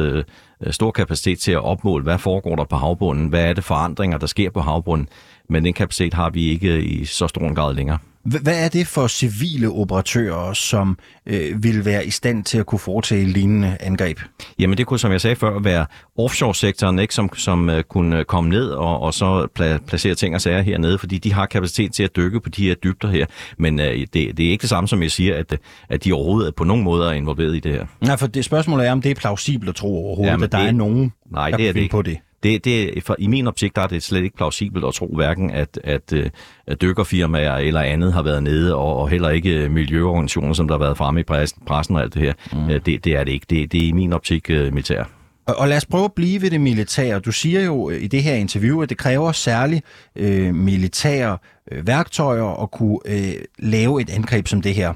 stor 0.71 0.91
kapacitet 0.91 1.39
til 1.39 1.51
at 1.51 1.63
opmåle, 1.63 2.03
hvad 2.03 2.17
foregår 2.17 2.55
der 2.55 2.63
på 2.63 2.75
havbunden, 2.75 3.27
hvad 3.27 3.49
er 3.49 3.53
det 3.53 3.63
forandringer, 3.63 4.17
der 4.17 4.27
sker 4.27 4.49
på 4.49 4.61
havbunden, 4.61 5.09
men 5.49 5.65
den 5.65 5.73
kapacitet 5.73 6.13
har 6.13 6.29
vi 6.29 6.49
ikke 6.49 6.81
i 6.81 7.05
så 7.05 7.27
stor 7.27 7.47
en 7.47 7.55
grad 7.55 7.73
længere. 7.73 7.97
Hvad 8.23 8.65
er 8.65 8.69
det 8.69 8.87
for 8.87 9.07
civile 9.07 9.69
operatører, 9.69 10.53
som 10.53 10.97
øh, 11.25 11.63
vil 11.63 11.85
være 11.85 12.05
i 12.05 12.09
stand 12.09 12.43
til 12.43 12.57
at 12.57 12.65
kunne 12.65 12.79
foretage 12.79 13.25
lignende 13.25 13.77
angreb? 13.79 14.19
Jamen 14.59 14.77
det 14.77 14.85
kunne, 14.87 14.99
som 14.99 15.11
jeg 15.11 15.21
sagde 15.21 15.35
før, 15.35 15.59
være 15.59 15.85
offshore-sektoren, 16.17 16.99
ikke, 16.99 17.13
som, 17.13 17.29
som 17.35 17.69
uh, 17.69 17.81
kunne 17.81 18.23
komme 18.23 18.49
ned 18.49 18.69
og, 18.69 19.01
og 19.01 19.13
så 19.13 19.47
pla- 19.59 19.85
placere 19.85 20.15
ting 20.15 20.35
og 20.35 20.41
sager 20.41 20.61
hernede, 20.61 20.97
fordi 20.97 21.17
de 21.17 21.33
har 21.33 21.45
kapacitet 21.45 21.93
til 21.93 22.03
at 22.03 22.15
dykke 22.15 22.39
på 22.39 22.49
de 22.49 22.63
her 22.67 22.75
dybder 22.75 23.07
her. 23.07 23.25
Men 23.57 23.79
uh, 23.79 23.85
det, 23.85 24.13
det 24.13 24.39
er 24.39 24.49
ikke 24.49 24.61
det 24.61 24.69
samme, 24.69 24.87
som 24.87 25.01
jeg 25.03 25.11
siger, 25.11 25.35
at, 25.35 25.57
at 25.89 26.03
de 26.03 26.13
overhovedet 26.13 26.55
på 26.55 26.63
nogen 26.63 26.83
måde 26.83 27.07
er 27.07 27.11
involveret 27.11 27.55
i 27.55 27.59
det 27.59 27.71
her. 27.71 27.85
Nej, 28.01 28.17
for 28.17 28.27
det 28.27 28.45
spørgsmål 28.45 28.79
er, 28.79 28.91
om 28.91 29.01
det 29.01 29.11
er 29.11 29.15
plausibelt 29.15 29.69
at 29.69 29.75
tro 29.75 30.05
overhovedet, 30.05 30.31
Jamen, 30.31 30.43
at 30.43 30.51
der 30.51 30.59
det, 30.59 30.67
er 30.67 30.71
nogen, 30.71 31.13
nej, 31.31 31.49
der 31.51 31.57
det 31.57 31.69
er 31.69 31.73
det. 31.73 31.91
på 31.91 32.01
det 32.01 32.17
det, 32.43 32.65
det, 32.65 33.03
for, 33.03 33.15
I 33.19 33.27
min 33.27 33.47
optik 33.47 33.75
der 33.75 33.81
er 33.81 33.87
det 33.87 34.03
slet 34.03 34.23
ikke 34.23 34.37
plausibelt 34.37 34.85
at 34.85 34.93
tro 34.93 35.11
hverken, 35.15 35.51
at, 35.51 35.79
at, 35.83 36.13
øh, 36.13 36.29
at 36.67 36.81
dykkerfirmaer 36.81 37.55
eller 37.55 37.81
andet 37.81 38.13
har 38.13 38.23
været 38.23 38.43
nede, 38.43 38.75
og, 38.75 38.97
og 38.97 39.09
heller 39.09 39.29
ikke 39.29 39.69
miljøorganisationer, 39.69 40.53
som 40.53 40.67
der 40.67 40.75
har 40.75 40.79
været 40.79 40.97
fremme 40.97 41.19
i 41.19 41.23
pressen, 41.23 41.61
pressen 41.65 41.95
og 41.95 42.01
alt 42.01 42.13
det 42.13 42.21
her. 42.21 42.33
Mm. 42.53 42.69
Øh, 42.69 42.81
det, 42.85 43.05
det 43.05 43.15
er 43.15 43.23
det 43.23 43.31
ikke. 43.31 43.45
Det, 43.49 43.71
det 43.71 43.83
er 43.83 43.87
i 43.87 43.91
min 43.91 44.13
optik 44.13 44.49
militær. 44.49 45.03
Og, 45.49 45.55
og 45.55 45.67
lad 45.67 45.77
os 45.77 45.85
prøve 45.85 46.05
at 46.05 46.13
blive 46.13 46.41
ved 46.41 46.51
det 46.51 46.61
militære. 46.61 47.19
Du 47.19 47.31
siger 47.31 47.61
jo 47.61 47.89
i 47.89 48.07
det 48.07 48.23
her 48.23 48.33
interview, 48.33 48.81
at 48.81 48.89
det 48.89 48.97
kræver 48.97 49.31
særligt 49.31 49.85
øh, 50.15 50.55
militære 50.55 51.37
øh, 51.71 51.87
værktøjer 51.87 52.63
at 52.63 52.71
kunne 52.71 52.99
øh, 53.05 53.33
lave 53.59 54.01
et 54.01 54.09
angreb 54.09 54.47
som 54.47 54.61
det 54.61 54.75
her. 54.75 54.93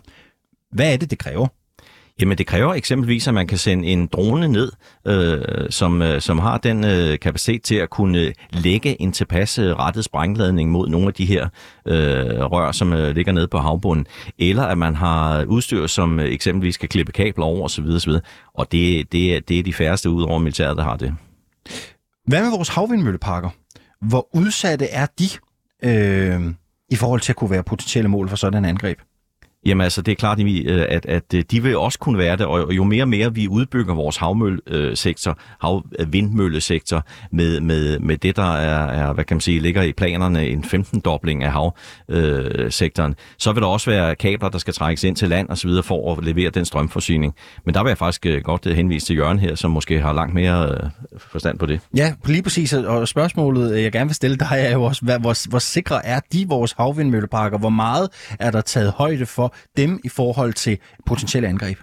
Hvad 0.71 0.93
er 0.93 0.97
det, 0.97 1.09
det 1.09 1.19
kræver? 1.19 1.47
Jamen 2.21 2.37
det 2.37 2.47
kræver 2.47 2.73
eksempelvis, 2.73 3.27
at 3.27 3.33
man 3.33 3.47
kan 3.47 3.57
sende 3.57 3.87
en 3.87 4.07
drone 4.07 4.47
ned, 4.47 4.71
øh, 5.07 5.69
som, 5.69 6.01
øh, 6.01 6.21
som 6.21 6.39
har 6.39 6.57
den 6.57 6.85
øh, 6.85 7.19
kapacitet 7.19 7.63
til 7.63 7.75
at 7.75 7.89
kunne 7.89 8.19
øh, 8.19 8.33
lægge 8.51 9.01
en 9.01 9.11
tilpas 9.11 9.59
øh, 9.59 9.75
rettet 9.75 10.03
sprængladning 10.03 10.71
mod 10.71 10.89
nogle 10.89 11.07
af 11.07 11.13
de 11.13 11.25
her 11.25 11.47
øh, 11.87 12.41
rør, 12.51 12.71
som 12.71 12.93
øh, 12.93 13.15
ligger 13.15 13.31
nede 13.31 13.47
på 13.47 13.57
havbunden. 13.57 14.07
Eller 14.39 14.63
at 14.63 14.77
man 14.77 14.95
har 14.95 15.45
udstyr, 15.45 15.87
som 15.87 16.19
øh, 16.19 16.25
eksempelvis 16.25 16.77
kan 16.77 16.89
klippe 16.89 17.11
kabler 17.11 17.45
over 17.45 17.63
osv. 17.63 17.85
osv. 17.85 18.11
Og 18.53 18.71
det, 18.71 19.11
det, 19.11 19.35
er, 19.35 19.39
det 19.39 19.59
er 19.59 19.63
de 19.63 19.73
færreste 19.73 20.09
ud 20.09 20.23
over 20.23 20.39
militæret, 20.39 20.77
der 20.77 20.83
har 20.83 20.97
det. 20.97 21.15
Hvad 22.27 22.41
med 22.41 22.51
vores 22.51 22.69
havvindmølleparker? 22.69 23.49
Hvor 24.01 24.27
udsatte 24.35 24.85
er 24.85 25.05
de 25.19 25.29
øh, 25.83 26.53
i 26.89 26.95
forhold 26.95 27.21
til 27.21 27.31
at 27.31 27.35
kunne 27.35 27.49
være 27.49 27.63
potentielle 27.63 28.09
mål 28.09 28.29
for 28.29 28.35
sådan 28.35 28.57
en 28.57 28.69
angreb? 28.69 28.99
Jamen 29.65 29.83
altså, 29.83 30.01
det 30.01 30.11
er 30.11 30.15
klart, 30.15 30.39
øh, 30.39 30.85
at, 30.89 31.05
at 31.05 31.33
øh, 31.33 31.43
de 31.51 31.63
vil 31.63 31.77
også 31.77 31.99
kunne 31.99 32.17
være 32.17 32.37
det, 32.37 32.45
og 32.45 32.73
jo 32.73 32.83
mere 32.83 33.03
og 33.03 33.07
mere 33.07 33.33
vi 33.33 33.47
udbygger 33.47 33.93
vores 33.93 34.17
havmøllesektor, 34.17 35.37
havvindmøllesektor, 35.61 36.97
øh, 36.97 37.03
med, 37.31 37.59
med, 37.59 37.99
med 37.99 38.17
det, 38.17 38.35
der 38.35 38.55
er, 38.55 38.87
er, 38.87 39.13
hvad 39.13 39.23
kan 39.23 39.35
man 39.35 39.41
sige, 39.41 39.59
ligger 39.59 39.81
i 39.81 39.91
planerne, 39.91 40.47
en 40.47 40.63
15-dobling 40.63 41.43
af 41.43 41.51
havsektoren, 41.51 43.15
så 43.37 43.51
vil 43.51 43.61
der 43.61 43.67
også 43.67 43.89
være 43.89 44.15
kabler, 44.15 44.49
der 44.49 44.57
skal 44.57 44.73
trækkes 44.73 45.03
ind 45.03 45.15
til 45.15 45.29
land 45.29 45.49
og 45.49 45.57
så 45.57 45.67
videre 45.67 45.83
for 45.83 46.15
at 46.15 46.23
levere 46.25 46.49
den 46.49 46.65
strømforsyning. 46.65 47.35
Men 47.65 47.75
der 47.75 47.83
vil 47.83 47.89
jeg 47.89 47.97
faktisk 47.97 48.27
godt 48.43 48.75
henvise 48.75 49.05
til 49.05 49.17
Jørgen 49.17 49.39
her, 49.39 49.55
som 49.55 49.71
måske 49.71 50.01
har 50.01 50.13
langt 50.13 50.33
mere 50.33 50.91
forstand 51.17 51.59
på 51.59 51.65
det. 51.65 51.79
Ja, 51.95 52.13
lige 52.25 52.43
præcis. 52.43 52.73
Og 52.73 53.07
spørgsmålet, 53.07 53.83
jeg 53.83 53.91
gerne 53.91 54.05
vil 54.05 54.15
stille 54.15 54.37
dig, 54.37 54.47
er 54.51 54.73
jo 54.73 54.83
også, 54.83 55.05
hvor, 55.05 55.49
hvor 55.49 55.59
sikre 55.59 56.05
er 56.05 56.19
de 56.33 56.45
vores 56.47 56.71
havvindmølleparker? 56.71 57.57
Hvor 57.57 57.69
meget 57.69 58.09
er 58.39 58.51
der 58.51 58.61
taget 58.61 58.91
højde 58.91 59.25
for 59.25 59.52
dem 59.77 59.99
i 60.03 60.09
forhold 60.09 60.53
til 60.53 60.77
potentielle 61.05 61.49
angreb? 61.49 61.77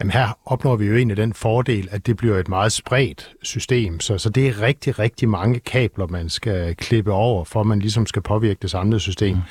Jamen 0.00 0.10
her 0.10 0.38
opnår 0.46 0.76
vi 0.76 0.86
jo 0.86 0.96
egentlig 0.96 1.16
den 1.16 1.32
fordel, 1.32 1.88
at 1.90 2.06
det 2.06 2.16
bliver 2.16 2.38
et 2.38 2.48
meget 2.48 2.72
spredt 2.72 3.32
system, 3.42 4.00
så, 4.00 4.18
så 4.18 4.30
det 4.30 4.48
er 4.48 4.60
rigtig, 4.60 4.98
rigtig 4.98 5.28
mange 5.28 5.60
kabler, 5.60 6.06
man 6.06 6.28
skal 6.28 6.76
klippe 6.76 7.12
over, 7.12 7.44
for 7.44 7.60
at 7.60 7.66
man 7.66 7.78
ligesom 7.78 8.06
skal 8.06 8.22
påvirke 8.22 8.58
det 8.62 8.70
samlede 8.70 9.00
system. 9.00 9.36
Mm. 9.36 9.42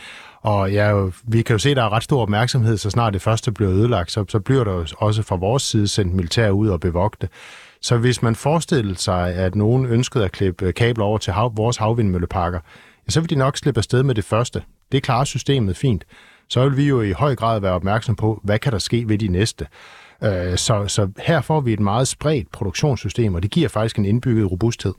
Og 0.41 0.72
ja, 0.72 1.10
vi 1.24 1.41
kan 1.41 1.53
jo 1.53 1.58
se, 1.58 1.70
at 1.70 1.77
der 1.77 1.84
er 1.84 1.93
ret 1.93 2.03
stor 2.03 2.22
opmærksomhed, 2.22 2.77
så 2.77 2.89
snart 2.89 3.13
det 3.13 3.22
første 3.22 3.51
bliver 3.51 3.72
ødelagt, 3.72 4.12
så, 4.12 4.25
så 4.29 4.39
bliver 4.39 4.63
der 4.63 4.74
jo 4.74 4.86
også 4.98 5.22
fra 5.22 5.36
vores 5.36 5.63
side 5.63 5.88
sendt 5.88 6.13
militær 6.13 6.50
ud 6.50 6.67
og 6.67 6.79
bevogte. 6.79 7.29
Så 7.81 7.98
hvis 7.98 8.22
man 8.22 8.36
forestiller 8.36 8.96
sig, 8.96 9.34
at 9.34 9.55
nogen 9.55 9.86
ønskede 9.86 10.25
at 10.25 10.31
klippe 10.31 10.72
kabler 10.72 11.05
over 11.05 11.17
til 11.17 11.34
hav, 11.34 11.58
vores 11.58 11.77
havvindmølleparker, 11.77 12.60
ja, 13.08 13.12
så 13.12 13.20
vil 13.20 13.29
de 13.29 13.36
nok 13.36 13.58
slippe 13.58 13.77
afsted 13.77 14.03
med 14.03 14.15
det 14.15 14.24
første. 14.24 14.63
Det 14.91 15.03
klarer 15.03 15.24
systemet 15.24 15.77
fint 15.77 16.05
så 16.51 16.63
vil 16.63 16.77
vi 16.77 16.88
jo 16.88 17.01
i 17.01 17.12
høj 17.12 17.36
grad 17.36 17.60
være 17.60 17.72
opmærksom 17.72 18.15
på, 18.15 18.41
hvad 18.43 18.60
kan 18.60 18.72
der 18.72 18.79
ske 18.79 19.10
ved 19.10 19.17
de 19.17 19.27
næste. 19.27 19.67
Øh, 20.24 20.58
så, 20.58 20.88
så 20.88 21.10
her 21.17 21.41
får 21.41 21.62
vi 21.62 21.74
et 21.74 21.79
meget 21.79 22.08
spredt 22.08 22.51
produktionssystem, 22.51 23.36
og 23.36 23.43
det 23.43 23.51
giver 23.51 23.70
faktisk 23.70 23.98
en 23.98 24.05
indbygget 24.05 24.51
robusthed. 24.51 24.93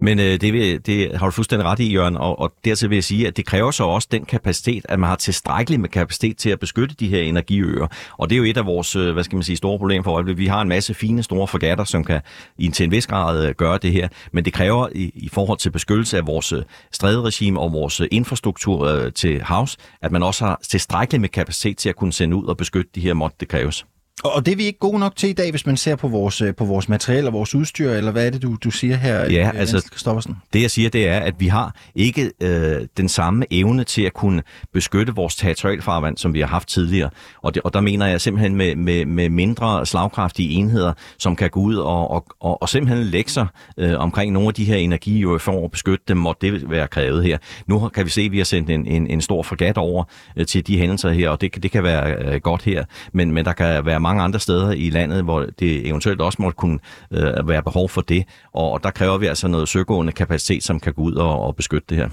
Men 0.00 0.18
øh, 0.18 0.40
det, 0.40 0.52
vil, 0.52 0.86
det 0.86 1.16
har 1.16 1.26
du 1.26 1.30
fuldstændig 1.30 1.66
ret 1.66 1.78
i, 1.78 1.92
Jørgen, 1.92 2.16
og, 2.16 2.38
og 2.38 2.52
dertil 2.64 2.90
vil 2.90 2.96
jeg 2.96 3.04
sige, 3.04 3.26
at 3.26 3.36
det 3.36 3.46
kræver 3.46 3.70
så 3.70 3.84
også 3.84 4.08
den 4.10 4.24
kapacitet, 4.24 4.86
at 4.88 4.98
man 5.00 5.08
har 5.08 5.16
tilstrækkeligt 5.16 5.80
med 5.80 5.88
kapacitet 5.88 6.36
til 6.36 6.50
at 6.50 6.60
beskytte 6.60 6.94
de 6.94 7.08
her 7.08 7.22
energiøer. 7.22 7.86
Og 8.18 8.30
det 8.30 8.36
er 8.36 8.38
jo 8.38 8.44
et 8.44 8.56
af 8.56 8.66
vores, 8.66 8.96
øh, 8.96 9.12
hvad 9.12 9.24
skal 9.24 9.36
man 9.36 9.42
sige, 9.42 9.56
store 9.56 9.78
problemer 9.78 10.04
for 10.04 10.12
øjeblikket. 10.12 10.40
Vi 10.40 10.46
har 10.46 10.60
en 10.62 10.68
masse 10.68 10.94
fine, 10.94 11.22
store 11.22 11.48
forgatter, 11.48 11.84
som 11.84 12.04
kan 12.04 12.20
i, 12.58 12.68
til 12.68 12.84
en 12.84 12.90
vis 12.90 13.06
grad 13.06 13.46
øh, 13.46 13.54
gøre 13.54 13.78
det 13.78 13.92
her, 13.92 14.08
men 14.32 14.44
det 14.44 14.52
kræver 14.52 14.88
i, 14.94 15.12
i 15.14 15.28
forhold 15.28 15.58
til 15.58 15.70
beskyttelse 15.70 16.16
af 16.16 16.26
vores 16.26 16.52
øh, 16.52 16.62
stræderegime 16.92 17.60
og 17.60 17.72
vores 17.72 18.02
infrastruktur 18.10 18.86
øh, 18.86 19.12
til 19.12 19.42
havs, 19.42 19.76
at 20.02 20.12
man 20.12 20.22
også 20.22 20.44
har 20.44 20.60
tilstrækkeligt 20.68 21.20
med 21.20 21.28
kapacitet 21.28 21.76
til 21.76 21.88
at 21.88 21.96
kunne 21.96 22.12
sende 22.12 22.36
ud 22.36 22.44
og 22.44 22.56
beskytte 22.56 22.90
de 22.94 23.00
her 23.00 23.14
måtte 23.14 23.36
det 23.40 23.48
kræves. 23.48 23.86
Og 24.24 24.46
det 24.46 24.52
er 24.52 24.56
vi 24.56 24.64
ikke 24.64 24.78
gode 24.78 24.98
nok 24.98 25.16
til 25.16 25.28
i 25.28 25.32
dag, 25.32 25.50
hvis 25.50 25.66
man 25.66 25.76
ser 25.76 25.96
på 25.96 26.08
vores, 26.08 26.40
øh, 26.40 26.54
på 26.54 26.64
vores 26.64 26.88
materiale 26.88 27.26
og 27.26 27.32
vores 27.32 27.54
udstyr, 27.54 27.90
eller 27.90 28.12
hvad 28.12 28.26
er 28.26 28.30
det, 28.30 28.42
du, 28.42 28.56
du 28.64 28.70
siger 28.70 28.96
her, 28.96 29.30
ja, 29.30 29.48
øh, 29.48 29.60
altså, 29.60 29.90
Stoffersen? 29.96 30.36
Det 30.52 30.62
jeg 30.62 30.70
siger, 30.70 30.90
det 30.90 31.08
er, 31.08 31.20
at 31.20 31.34
vi 31.38 31.46
har 31.46 31.74
ikke 31.94 32.32
øh, 32.42 32.86
den 32.96 33.08
samme 33.08 33.46
evne 33.50 33.84
til 33.84 34.02
at 34.02 34.12
kunne 34.12 34.42
beskytte 34.72 35.14
vores 35.14 35.36
territorialfarvand, 35.36 36.16
som 36.16 36.34
vi 36.34 36.40
har 36.40 36.46
haft 36.46 36.68
tidligere. 36.68 37.10
Og, 37.42 37.54
det, 37.54 37.62
og 37.62 37.74
der 37.74 37.80
mener 37.80 38.06
jeg 38.06 38.20
simpelthen 38.20 38.56
med, 38.56 38.76
med, 38.76 39.04
med 39.06 39.28
mindre 39.28 39.86
slagkraftige 39.86 40.50
enheder, 40.50 40.92
som 41.18 41.36
kan 41.36 41.50
gå 41.50 41.60
ud 41.60 41.76
og, 41.76 42.10
og, 42.10 42.26
og, 42.40 42.62
og 42.62 42.68
simpelthen 42.68 43.06
lægge 43.06 43.30
sig 43.30 43.46
øh, 43.78 43.98
omkring 43.98 44.32
nogle 44.32 44.48
af 44.48 44.54
de 44.54 44.64
her 44.64 44.76
energier 44.76 45.38
for 45.38 45.64
at 45.64 45.70
beskytte 45.70 46.04
dem, 46.08 46.26
og 46.26 46.36
det 46.40 46.52
vil 46.52 46.70
være 46.70 46.88
krævet 46.88 47.24
her. 47.24 47.38
Nu 47.66 47.88
kan 47.88 48.04
vi 48.04 48.10
se, 48.10 48.20
at 48.20 48.32
vi 48.32 48.38
har 48.38 48.44
sendt 48.44 48.70
en, 48.70 48.86
en, 48.86 49.06
en 49.06 49.20
stor 49.20 49.42
fregat 49.42 49.78
over 49.78 50.04
øh, 50.36 50.46
til 50.46 50.66
de 50.66 50.78
hændelser 50.78 51.10
her, 51.10 51.30
og 51.30 51.40
det, 51.40 51.62
det 51.62 51.70
kan 51.70 51.82
være 51.82 52.14
øh, 52.14 52.40
godt 52.40 52.62
her, 52.62 52.84
men, 53.12 53.32
men 53.32 53.44
der 53.44 53.52
kan 53.52 53.86
være 53.86 54.00
mange 54.08 54.22
andre 54.22 54.40
steder 54.40 54.70
i 54.70 54.90
landet, 54.90 55.24
hvor 55.24 55.46
det 55.58 55.86
eventuelt 55.88 56.20
også 56.20 56.42
måtte 56.42 56.56
kunne 56.56 56.78
øh, 57.10 57.48
være 57.48 57.62
behov 57.62 57.88
for 57.88 58.00
det. 58.00 58.24
Og, 58.52 58.72
og 58.72 58.82
der 58.82 58.90
kræver 58.90 59.18
vi 59.18 59.26
altså 59.26 59.48
noget 59.48 59.68
søgående 59.68 60.12
kapacitet, 60.12 60.64
som 60.64 60.80
kan 60.80 60.92
gå 60.92 61.02
ud 61.02 61.14
og, 61.14 61.40
og 61.40 61.56
beskytte 61.56 61.86
det 61.88 61.96
her. 61.96 62.08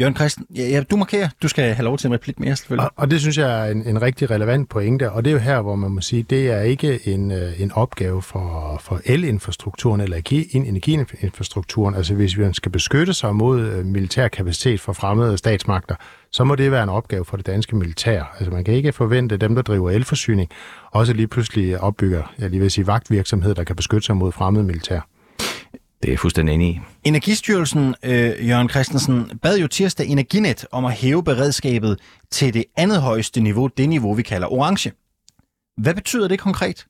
Jørgen 0.00 0.16
Christen, 0.16 0.46
ja, 0.56 0.68
ja, 0.68 0.82
du 0.90 0.96
markerer. 0.96 1.28
Du 1.42 1.48
skal 1.48 1.74
have 1.74 1.84
lov 1.84 1.98
til 1.98 2.06
en 2.06 2.14
replik 2.14 2.40
mere, 2.40 2.56
selvfølgelig. 2.56 2.84
Og, 2.84 2.92
og 2.96 3.10
det 3.10 3.20
synes 3.20 3.38
jeg 3.38 3.66
er 3.66 3.70
en, 3.70 3.86
en 3.86 4.02
rigtig 4.02 4.30
relevant 4.30 4.68
pointe, 4.68 5.12
og 5.12 5.24
det 5.24 5.30
er 5.30 5.34
jo 5.34 5.40
her, 5.40 5.60
hvor 5.60 5.74
man 5.74 5.90
må 5.90 6.00
sige, 6.00 6.22
det 6.22 6.50
er 6.50 6.60
ikke 6.60 7.08
en, 7.08 7.30
øh, 7.30 7.60
en 7.60 7.72
opgave 7.72 8.22
for, 8.22 8.78
for 8.82 9.00
elinfrastrukturen 9.04 10.00
eller 10.00 10.44
energiinfrastrukturen. 10.52 11.94
Altså 11.94 12.14
hvis 12.14 12.38
vi 12.38 12.44
skal 12.52 12.72
beskytte 12.72 13.14
sig 13.14 13.36
mod 13.36 13.60
øh, 13.60 13.86
militær 13.86 14.28
kapacitet 14.28 14.80
fra 14.80 14.92
fremmede 14.92 15.38
statsmagter, 15.38 15.94
så 16.30 16.44
må 16.44 16.54
det 16.54 16.70
være 16.70 16.82
en 16.82 16.88
opgave 16.88 17.24
for 17.24 17.36
det 17.36 17.46
danske 17.46 17.76
militær. 17.76 18.36
Altså 18.38 18.50
man 18.52 18.64
kan 18.64 18.74
ikke 18.74 18.92
forvente 18.92 19.36
dem, 19.36 19.54
der 19.54 19.62
driver 19.62 19.90
elforsyning, 19.90 20.50
også 20.90 21.12
lige 21.12 21.28
pludselig 21.28 21.80
opbygger, 21.80 22.34
jeg 22.38 22.50
lige 22.50 22.60
vil 22.60 22.70
sige, 22.70 22.86
vagtvirksomhed, 22.86 23.54
der 23.54 23.64
kan 23.64 23.76
beskytte 23.76 24.06
sig 24.06 24.16
mod 24.16 24.32
fremmede 24.32 24.64
militær. 24.64 25.00
Det 26.02 26.08
er 26.08 26.12
jeg 26.12 26.18
fuldstændig 26.18 26.54
enig 26.54 26.68
i. 26.68 26.80
Energistyrelsen, 27.04 27.94
øh, 28.02 28.48
Jørgen 28.48 28.68
Christensen, 28.68 29.38
bad 29.42 29.58
jo 29.58 29.68
tirsdag 29.68 30.06
Energinet 30.06 30.66
om 30.72 30.84
at 30.84 30.92
hæve 30.92 31.24
beredskabet 31.24 32.00
til 32.30 32.54
det 32.54 32.64
andet 32.76 33.02
højeste 33.02 33.40
niveau, 33.40 33.66
det 33.66 33.88
niveau, 33.88 34.14
vi 34.14 34.22
kalder 34.22 34.52
orange. 34.52 34.92
Hvad 35.76 35.94
betyder 35.94 36.28
det 36.28 36.38
konkret? 36.38 36.86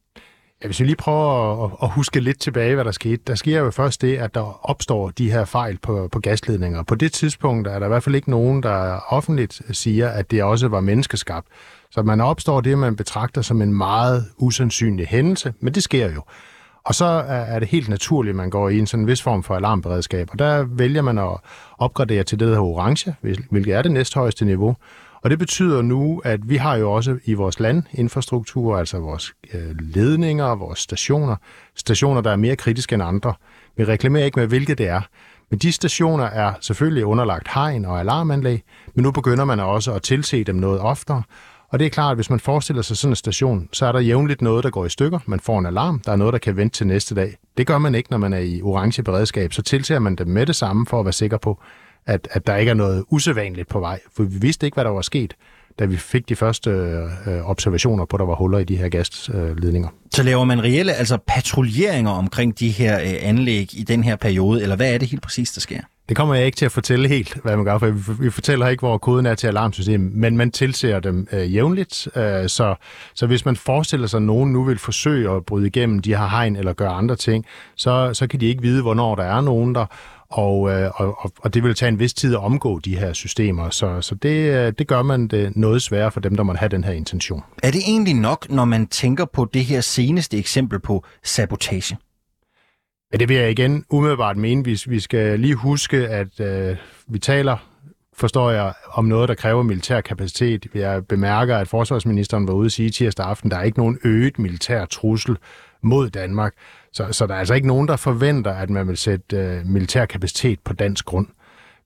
Ja, 0.62 0.66
hvis 0.66 0.81
vi 0.81 0.85
lige 0.85 0.97
prøver 0.97 1.64
at, 1.64 1.71
at 1.83 1.88
huske 1.88 2.21
lidt 2.21 2.40
tilbage, 2.40 2.75
hvad 2.75 2.85
der 2.85 2.90
skete. 2.90 3.23
Der 3.26 3.35
sker 3.35 3.61
jo 3.61 3.71
først 3.71 4.02
det, 4.02 4.16
at 4.16 4.35
der 4.35 4.71
opstår 4.71 5.11
de 5.11 5.31
her 5.31 5.45
fejl 5.45 5.78
på, 5.78 6.09
på 6.12 6.21
gasledninger. 6.21 6.83
På 6.83 6.95
det 6.95 7.12
tidspunkt 7.12 7.69
er 7.69 7.78
der 7.78 7.87
i 7.87 7.88
hvert 7.88 8.02
fald 8.02 8.14
ikke 8.14 8.31
nogen, 8.31 8.62
der 8.62 8.99
offentligt 9.09 9.62
siger, 9.73 10.09
at 10.09 10.31
det 10.31 10.42
også 10.42 10.69
var 10.69 10.81
menneskeskabt. 10.81 11.47
Så 11.90 12.02
man 12.02 12.21
opstår 12.21 12.61
det, 12.61 12.78
man 12.78 12.97
betragter 12.97 13.42
som 13.42 13.62
en 13.62 13.75
meget 13.75 14.25
usandsynlig 14.37 15.07
hændelse, 15.07 15.54
men 15.61 15.75
det 15.75 15.83
sker 15.83 16.12
jo. 16.12 16.23
Og 16.84 16.94
så 16.94 17.04
er 17.28 17.58
det 17.58 17.68
helt 17.68 17.88
naturligt, 17.88 18.30
at 18.32 18.36
man 18.36 18.50
går 18.50 18.68
i 18.68 18.78
en 18.78 18.86
sådan 18.86 19.06
vis 19.06 19.22
form 19.22 19.42
for 19.42 19.54
alarmberedskab. 19.54 20.28
Og 20.32 20.38
der 20.38 20.62
vælger 20.62 21.02
man 21.02 21.18
at 21.18 21.36
opgradere 21.78 22.24
til 22.24 22.38
det, 22.38 22.46
der 22.46 22.52
hedder 22.52 22.62
orange, 22.62 23.14
hvilket 23.50 23.74
er 23.74 23.82
det 23.82 23.92
næsthøjeste 23.92 24.44
niveau. 24.44 24.76
Og 25.22 25.30
det 25.30 25.38
betyder 25.38 25.82
nu, 25.82 26.22
at 26.24 26.48
vi 26.48 26.56
har 26.56 26.76
jo 26.76 26.92
også 26.92 27.18
i 27.24 27.34
vores 27.34 27.60
landinfrastruktur, 27.60 28.78
altså 28.78 28.98
vores 28.98 29.32
øh, 29.54 29.78
ledninger, 29.80 30.54
vores 30.54 30.78
stationer, 30.78 31.36
stationer, 31.74 32.20
der 32.20 32.30
er 32.30 32.36
mere 32.36 32.56
kritiske 32.56 32.94
end 32.94 33.02
andre. 33.02 33.34
Vi 33.76 33.84
reklamerer 33.84 34.24
ikke 34.24 34.40
med, 34.40 34.46
hvilket 34.46 34.78
det 34.78 34.88
er. 34.88 35.00
Men 35.50 35.58
de 35.58 35.72
stationer 35.72 36.24
er 36.24 36.52
selvfølgelig 36.60 37.04
underlagt 37.04 37.48
hegn 37.54 37.84
og 37.84 38.00
alarmanlæg, 38.00 38.62
men 38.94 39.02
nu 39.02 39.10
begynder 39.10 39.44
man 39.44 39.60
også 39.60 39.92
at 39.92 40.02
tilse 40.02 40.44
dem 40.44 40.56
noget 40.56 40.80
oftere, 40.80 41.22
og 41.72 41.78
det 41.78 41.84
er 41.84 41.90
klart, 41.90 42.10
at 42.10 42.16
hvis 42.16 42.30
man 42.30 42.40
forestiller 42.40 42.82
sig 42.82 42.96
sådan 42.96 43.12
en 43.12 43.16
station, 43.16 43.68
så 43.72 43.86
er 43.86 43.92
der 43.92 44.00
jævnligt 44.00 44.42
noget, 44.42 44.64
der 44.64 44.70
går 44.70 44.86
i 44.86 44.88
stykker. 44.88 45.18
Man 45.26 45.40
får 45.40 45.58
en 45.58 45.66
alarm, 45.66 46.00
der 46.06 46.12
er 46.12 46.16
noget, 46.16 46.32
der 46.32 46.38
kan 46.38 46.56
vente 46.56 46.76
til 46.76 46.86
næste 46.86 47.14
dag. 47.14 47.36
Det 47.56 47.66
gør 47.66 47.78
man 47.78 47.94
ikke, 47.94 48.10
når 48.10 48.18
man 48.18 48.32
er 48.32 48.38
i 48.38 48.62
orange 48.62 49.02
beredskab. 49.02 49.52
Så 49.52 49.62
tilser 49.62 49.98
man 49.98 50.16
dem 50.16 50.28
med 50.28 50.46
det 50.46 50.56
samme 50.56 50.86
for 50.86 51.00
at 51.00 51.04
være 51.04 51.12
sikker 51.12 51.36
på, 51.36 51.62
at, 52.06 52.28
at 52.30 52.46
der 52.46 52.56
ikke 52.56 52.70
er 52.70 52.74
noget 52.74 53.04
usædvanligt 53.10 53.68
på 53.68 53.80
vej. 53.80 54.00
For 54.16 54.22
vi 54.22 54.38
vidste 54.38 54.66
ikke, 54.66 54.74
hvad 54.74 54.84
der 54.84 54.90
var 54.90 55.02
sket, 55.02 55.34
da 55.78 55.84
vi 55.84 55.96
fik 55.96 56.28
de 56.28 56.36
første 56.36 56.70
øh, 56.70 57.50
observationer 57.50 58.04
på, 58.04 58.16
at 58.16 58.20
der 58.20 58.26
var 58.26 58.34
huller 58.34 58.58
i 58.58 58.64
de 58.64 58.76
her 58.76 58.88
gasledninger. 58.88 59.88
Så 60.14 60.22
laver 60.22 60.44
man 60.44 60.62
reelle 60.62 60.92
altså 60.92 61.18
patruljeringer 61.26 62.10
omkring 62.10 62.58
de 62.58 62.70
her 62.70 63.00
øh, 63.00 63.14
anlæg 63.20 63.74
i 63.74 63.82
den 63.82 64.04
her 64.04 64.16
periode, 64.16 64.62
eller 64.62 64.76
hvad 64.76 64.94
er 64.94 64.98
det 64.98 65.08
helt 65.08 65.22
præcis, 65.22 65.52
der 65.52 65.60
sker? 65.60 65.80
Det 66.12 66.16
kommer 66.16 66.35
jeg 66.35 66.47
ikke 66.47 66.57
til 66.57 66.64
at 66.64 66.73
fortælle 66.73 67.09
helt, 67.09 67.38
hvad 67.42 67.57
man 67.57 67.64
gør, 67.64 67.78
for 67.78 67.90
vi 68.23 68.31
fortæller 68.31 68.69
ikke, 68.69 68.81
hvor 68.81 68.99
koden 68.99 69.26
er 69.26 69.35
til 69.35 69.47
alarmsystemet, 69.47 70.12
men 70.12 70.37
man 70.37 70.50
tilser 70.50 71.00
dem 71.00 71.26
øh, 71.33 71.54
jævnligt. 71.54 72.09
Øh, 72.16 72.49
så, 72.49 72.75
så 73.14 73.26
hvis 73.26 73.45
man 73.45 73.57
forestiller 73.57 74.07
sig, 74.07 74.19
at 74.19 74.23
nogen 74.23 74.52
nu 74.52 74.64
vil 74.64 74.78
forsøge 74.78 75.31
at 75.31 75.45
bryde 75.45 75.66
igennem 75.66 75.99
de 75.99 76.16
her 76.16 76.28
hegn 76.28 76.57
eller 76.57 76.73
gøre 76.73 76.90
andre 76.90 77.16
ting, 77.16 77.45
så, 77.76 78.11
så 78.14 78.26
kan 78.26 78.40
de 78.40 78.47
ikke 78.47 78.62
vide, 78.62 78.83
hvornår 78.83 79.14
der 79.14 79.23
er 79.23 79.40
nogen 79.40 79.75
der, 79.75 79.87
og, 80.28 80.71
øh, 80.71 81.00
og, 81.00 81.33
og 81.38 81.54
det 81.54 81.62
vil 81.62 81.75
tage 81.75 81.88
en 81.88 81.99
vis 81.99 82.14
tid 82.14 82.35
at 82.35 82.40
omgå 82.40 82.78
de 82.78 82.97
her 82.97 83.12
systemer. 83.12 83.71
Så, 83.71 84.00
så 84.00 84.14
det, 84.14 84.66
øh, 84.66 84.73
det 84.78 84.87
gør 84.87 85.02
man 85.02 85.28
det 85.28 85.57
noget 85.57 85.83
sværere 85.83 86.11
for 86.11 86.21
dem, 86.21 86.37
der 86.37 86.42
måtte 86.42 86.59
have 86.59 86.69
den 86.69 86.85
her 86.85 86.92
intention. 86.92 87.42
Er 87.62 87.71
det 87.71 87.81
egentlig 87.87 88.14
nok, 88.14 88.50
når 88.50 88.64
man 88.64 88.87
tænker 88.87 89.25
på 89.25 89.45
det 89.54 89.64
her 89.64 89.81
seneste 89.81 90.38
eksempel 90.38 90.81
på 90.81 91.04
sabotage? 91.25 91.97
Ja, 93.12 93.16
det 93.16 93.28
vil 93.28 93.37
jeg 93.37 93.50
igen 93.50 93.85
umiddelbart 93.90 94.37
mene. 94.37 94.64
Vi, 94.64 94.83
vi 94.87 95.00
skal 95.00 95.40
lige 95.40 95.54
huske, 95.54 96.09
at 96.09 96.40
øh, 96.40 96.76
vi 97.09 97.19
taler, 97.19 97.57
forstår 98.14 98.50
jeg, 98.50 98.73
om 98.92 99.04
noget, 99.04 99.28
der 99.28 99.35
kræver 99.35 99.62
militær 99.62 100.00
kapacitet. 100.00 100.66
Jeg 100.75 101.07
bemærker, 101.07 101.57
at 101.57 101.69
forsvarsministeren 101.69 102.49
var 102.49 102.54
ude 102.54 102.66
og 102.66 102.71
sige 102.71 102.90
tirsdag 102.90 103.26
aften, 103.26 103.50
der 103.50 103.57
er 103.57 103.62
ikke 103.62 103.78
nogen 103.78 103.99
øget 104.04 104.38
militær 104.38 104.85
trussel 104.85 105.37
mod 105.83 106.11
Danmark. 106.11 106.54
Så, 106.92 107.09
så 107.11 107.26
der 107.26 107.35
er 107.35 107.38
altså 107.38 107.54
ikke 107.54 107.66
nogen, 107.66 107.88
der 107.88 107.97
forventer, 107.97 108.52
at 108.52 108.71
man 108.71 108.88
vil 108.88 108.97
sætte 108.97 109.37
øh, 109.37 109.66
militær 109.66 110.07
kapacitet 110.07 110.61
på 110.61 110.73
dansk 110.73 111.04
grund. 111.04 111.26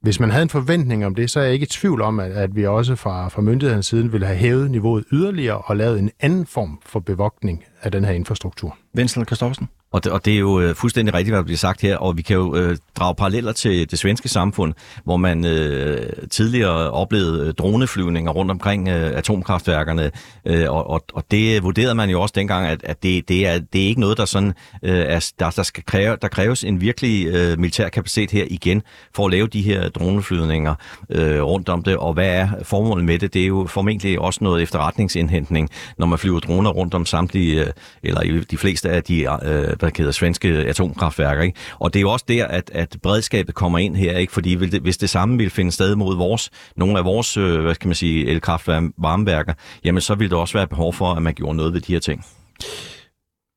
Hvis 0.01 0.19
man 0.19 0.29
havde 0.29 0.43
en 0.43 0.49
forventning 0.49 1.05
om 1.05 1.15
det, 1.15 1.31
så 1.31 1.39
er 1.39 1.43
jeg 1.43 1.53
ikke 1.53 1.63
i 1.63 1.67
tvivl 1.67 2.01
om, 2.01 2.19
at, 2.19 2.31
at 2.31 2.55
vi 2.55 2.65
også 2.65 2.95
fra, 2.95 3.27
fra 3.27 3.41
myndighedens 3.41 3.85
side 3.85 4.11
ville 4.11 4.27
have 4.27 4.37
hævet 4.37 4.71
niveauet 4.71 5.03
yderligere 5.11 5.57
og 5.57 5.77
lavet 5.77 5.99
en 5.99 6.11
anden 6.19 6.45
form 6.45 6.79
for 6.85 6.99
bevogtning 6.99 7.63
af 7.81 7.91
den 7.91 8.05
her 8.05 8.11
infrastruktur. 8.11 8.77
Venstre 8.93 9.25
Kristoffersen? 9.25 9.69
Og 9.91 10.03
det, 10.03 10.11
og 10.11 10.25
det 10.25 10.33
er 10.33 10.39
jo 10.39 10.59
øh, 10.59 10.75
fuldstændig 10.75 11.13
rigtigt, 11.13 11.31
hvad 11.31 11.37
der 11.37 11.43
bliver 11.43 11.57
sagt 11.57 11.81
her, 11.81 11.97
og 11.97 12.17
vi 12.17 12.21
kan 12.21 12.35
jo 12.35 12.55
øh, 12.55 12.77
drage 12.95 13.15
paralleller 13.15 13.51
til 13.51 13.91
det 13.91 13.99
svenske 13.99 14.29
samfund, 14.29 14.73
hvor 15.03 15.17
man 15.17 15.45
øh, 15.45 16.09
tidligere 16.31 16.91
oplevede 16.91 17.47
øh, 17.47 17.53
droneflyvninger 17.53 18.31
rundt 18.31 18.51
omkring 18.51 18.87
øh, 18.87 19.17
atomkraftværkerne, 19.17 20.11
øh, 20.45 20.71
og, 20.71 20.89
og, 20.89 21.05
og 21.13 21.23
det 21.31 21.63
vurderede 21.63 21.95
man 21.95 22.09
jo 22.09 22.21
også 22.21 22.33
dengang, 22.35 22.67
at, 22.67 22.83
at 22.83 23.03
det, 23.03 23.29
det, 23.29 23.47
er, 23.47 23.59
det 23.59 23.83
er 23.83 23.87
ikke 23.87 24.01
noget, 24.01 24.17
der 24.17 24.25
sådan 24.25 24.53
øh, 24.83 24.99
er, 24.99 25.31
der, 25.39 25.49
der, 25.49 25.63
skal 25.63 25.83
kræve, 25.85 26.17
der 26.21 26.27
kræves 26.27 26.63
en 26.63 26.81
virkelig 26.81 27.27
øh, 27.27 27.59
militær 27.59 27.89
kapacitet 27.89 28.31
her 28.31 28.45
igen, 28.49 28.81
for 29.15 29.25
at 29.25 29.31
lave 29.31 29.47
de 29.47 29.61
her 29.61 29.89
droneflyvninger 29.89 30.75
øh, 31.09 31.41
rundt 31.41 31.69
om 31.69 31.83
det, 31.83 31.97
og 31.97 32.13
hvad 32.13 32.29
er 32.29 32.49
formålet 32.63 33.05
med 33.05 33.19
det? 33.19 33.33
Det 33.33 33.43
er 33.43 33.47
jo 33.47 33.67
formentlig 33.69 34.19
også 34.19 34.43
noget 34.43 34.63
efterretningsindhentning, 34.63 35.69
når 35.97 36.05
man 36.05 36.19
flyver 36.19 36.39
droner 36.39 36.69
rundt 36.69 36.93
om 36.93 37.05
samtlige, 37.05 37.65
øh, 37.65 37.71
eller 38.03 38.21
i 38.21 38.39
de 38.39 38.57
fleste 38.57 38.89
af 38.89 39.03
de 39.03 39.27
øh, 39.43 39.76
hvad 39.79 39.91
hedder, 39.97 40.11
svenske 40.11 40.47
atomkraftværker. 40.47 41.43
Ikke? 41.43 41.59
Og 41.79 41.93
det 41.93 41.99
er 41.99 42.01
jo 42.01 42.11
også 42.11 42.25
der, 42.27 42.45
at, 42.45 42.71
at 42.73 42.97
beredskabet 43.03 43.55
kommer 43.55 43.79
ind 43.79 43.95
her, 43.95 44.17
ikke? 44.17 44.33
fordi 44.33 44.53
hvis 44.53 44.97
det 44.97 45.09
samme 45.09 45.37
vil 45.37 45.49
finde 45.49 45.71
sted 45.71 45.95
mod 45.95 46.17
vores, 46.17 46.49
nogle 46.75 46.97
af 46.97 47.05
vores 47.05 47.37
øh, 47.37 47.61
hvad 47.61 47.75
skal 47.75 47.87
man 47.87 47.95
sige, 47.95 48.27
elkraftvarmeværker, 48.27 49.53
jamen 49.83 50.01
så 50.01 50.15
vil 50.15 50.29
der 50.29 50.37
også 50.37 50.57
være 50.57 50.67
behov 50.67 50.93
for, 50.93 51.13
at 51.13 51.23
man 51.23 51.33
gjorde 51.33 51.57
noget 51.57 51.73
ved 51.73 51.81
de 51.81 51.93
her 51.93 51.99
ting. 51.99 52.25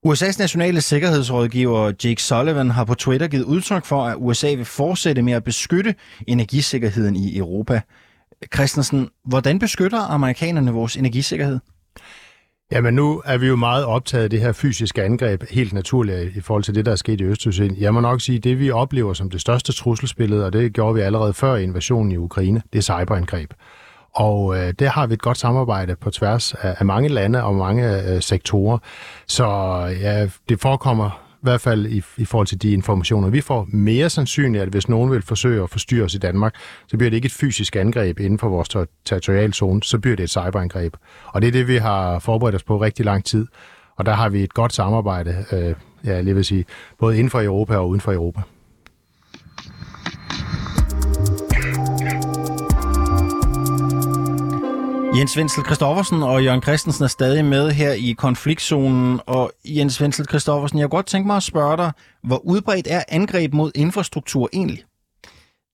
USA's 0.07 0.39
nationale 0.39 0.81
sikkerhedsrådgiver 0.81 1.93
Jake 2.05 2.23
Sullivan 2.23 2.71
har 2.71 2.85
på 2.85 2.95
Twitter 2.95 3.29
givet 3.29 3.45
udtryk 3.45 3.85
for, 3.85 4.07
at 4.07 4.17
USA 4.19 4.55
vil 4.55 4.65
fortsætte 4.65 5.23
med 5.23 5.33
at 5.33 5.45
beskytte 5.45 5.95
energisikkerheden 6.27 7.17
i 7.17 7.39
Europa. 7.39 7.81
Christensen, 8.55 9.09
hvordan 9.25 9.59
beskytter 9.59 9.99
amerikanerne 9.99 10.73
vores 10.73 10.97
energisikkerhed? 10.97 11.59
Jamen 12.73 12.95
nu 12.95 13.23
er 13.25 13.39
vi 13.39 13.47
jo 13.47 13.57
meget 13.57 13.85
optaget 13.85 14.25
af 14.25 14.31
det 14.31 14.41
her 14.41 14.53
fysiske 14.53 15.03
angreb, 15.03 15.45
helt 15.50 15.73
naturligt 15.73 16.37
i 16.37 16.41
forhold 16.41 16.62
til 16.62 16.75
det, 16.75 16.87
der 16.87 16.93
er 16.93 16.97
sket 16.97 17.21
i 17.21 17.25
Østersøen. 17.25 17.77
Jeg 17.79 17.95
må 17.95 18.00
nok 18.00 18.21
sige, 18.21 18.37
at 18.39 18.45
det 18.45 18.59
vi 18.59 18.71
oplever 18.71 19.12
som 19.12 19.31
det 19.31 19.41
største 19.41 19.73
trusselsbillede, 19.73 20.47
og 20.47 20.53
det 20.53 20.73
gjorde 20.73 20.95
vi 20.95 21.00
allerede 21.00 21.35
før 21.35 21.57
invasionen 21.57 22.12
i 22.12 22.17
Ukraine, 22.17 22.62
det 22.73 22.79
er 22.79 22.83
cyberangreb. 22.83 23.50
Og 24.15 24.57
øh, 24.57 24.75
det 24.79 24.89
har 24.89 25.07
vi 25.07 25.15
et 25.15 25.23
godt 25.23 25.39
samarbejde 25.39 25.97
på 25.97 26.11
tværs 26.11 26.55
af, 26.55 26.77
af 26.79 26.87
mange 26.87 27.09
lande 27.09 27.43
og 27.43 27.55
mange 27.55 28.03
øh, 28.03 28.23
sektorer. 28.23 28.79
Så 29.27 29.47
ja, 30.00 30.29
det 30.49 30.61
forekommer 30.61 31.29
i 31.40 31.42
hvert 31.42 31.61
fald 31.61 31.87
i, 31.87 32.02
i 32.16 32.25
forhold 32.25 32.47
til 32.47 32.62
de 32.62 32.73
informationer, 32.73 33.28
vi 33.28 33.40
får, 33.40 33.66
mere 33.68 34.11
sandsynligt, 34.11 34.62
at 34.62 34.68
hvis 34.68 34.88
nogen 34.88 35.11
vil 35.11 35.23
forsøge 35.23 35.62
at 35.62 35.70
forstyrre 35.70 36.04
os 36.04 36.14
i 36.14 36.18
Danmark, 36.18 36.54
så 36.87 36.97
bliver 36.97 37.11
det 37.11 37.16
ikke 37.16 37.26
et 37.26 37.32
fysisk 37.32 37.76
angreb 37.76 38.20
inden 38.20 38.38
for 38.38 38.49
vores 38.49 38.68
ter- 38.68 38.85
territorialzone, 39.04 39.82
så 39.82 39.99
bliver 39.99 40.16
det 40.16 40.23
et 40.25 40.30
cyberangreb. 40.30 40.94
Og 41.26 41.42
det 41.42 41.49
er 41.49 41.52
det, 41.52 41.68
vi 41.68 41.76
har 41.76 42.18
forberedt 42.18 42.54
os 42.54 42.62
på 42.62 42.80
rigtig 42.80 43.04
lang 43.04 43.25
tid. 43.25 43.47
Og 43.97 44.06
der 44.06 44.12
har 44.12 44.28
vi 44.28 44.42
et 44.42 44.54
godt 44.54 44.73
samarbejde, 44.73 45.44
øh, 45.52 45.75
ja, 46.04 46.20
lige 46.20 46.35
vil 46.35 46.44
sige, 46.44 46.64
både 46.99 47.18
inden 47.18 47.30
for 47.30 47.42
Europa 47.42 47.76
og 47.76 47.88
uden 47.88 48.00
for 48.00 48.12
Europa. 48.12 48.40
Jens 55.17 55.37
Wenzel 55.37 55.64
Christoffersen 55.64 56.23
og 56.23 56.45
Jørgen 56.45 56.62
Christensen 56.62 57.05
er 57.05 57.09
stadig 57.09 57.45
med 57.45 57.71
her 57.71 57.93
i 57.93 58.14
konfliktzonen. 58.19 59.21
Og 59.26 59.52
Jens 59.64 60.00
Wenzel 60.00 60.26
Christoffersen, 60.29 60.79
jeg 60.79 60.85
kunne 60.85 60.99
godt 60.99 61.07
tænke 61.07 61.26
mig 61.26 61.37
at 61.37 61.43
spørge 61.43 61.76
dig, 61.76 61.93
hvor 62.23 62.38
udbredt 62.38 62.87
er 62.90 63.02
angreb 63.09 63.55
mod 63.55 63.71
infrastruktur 63.75 64.49
egentlig? 64.52 64.85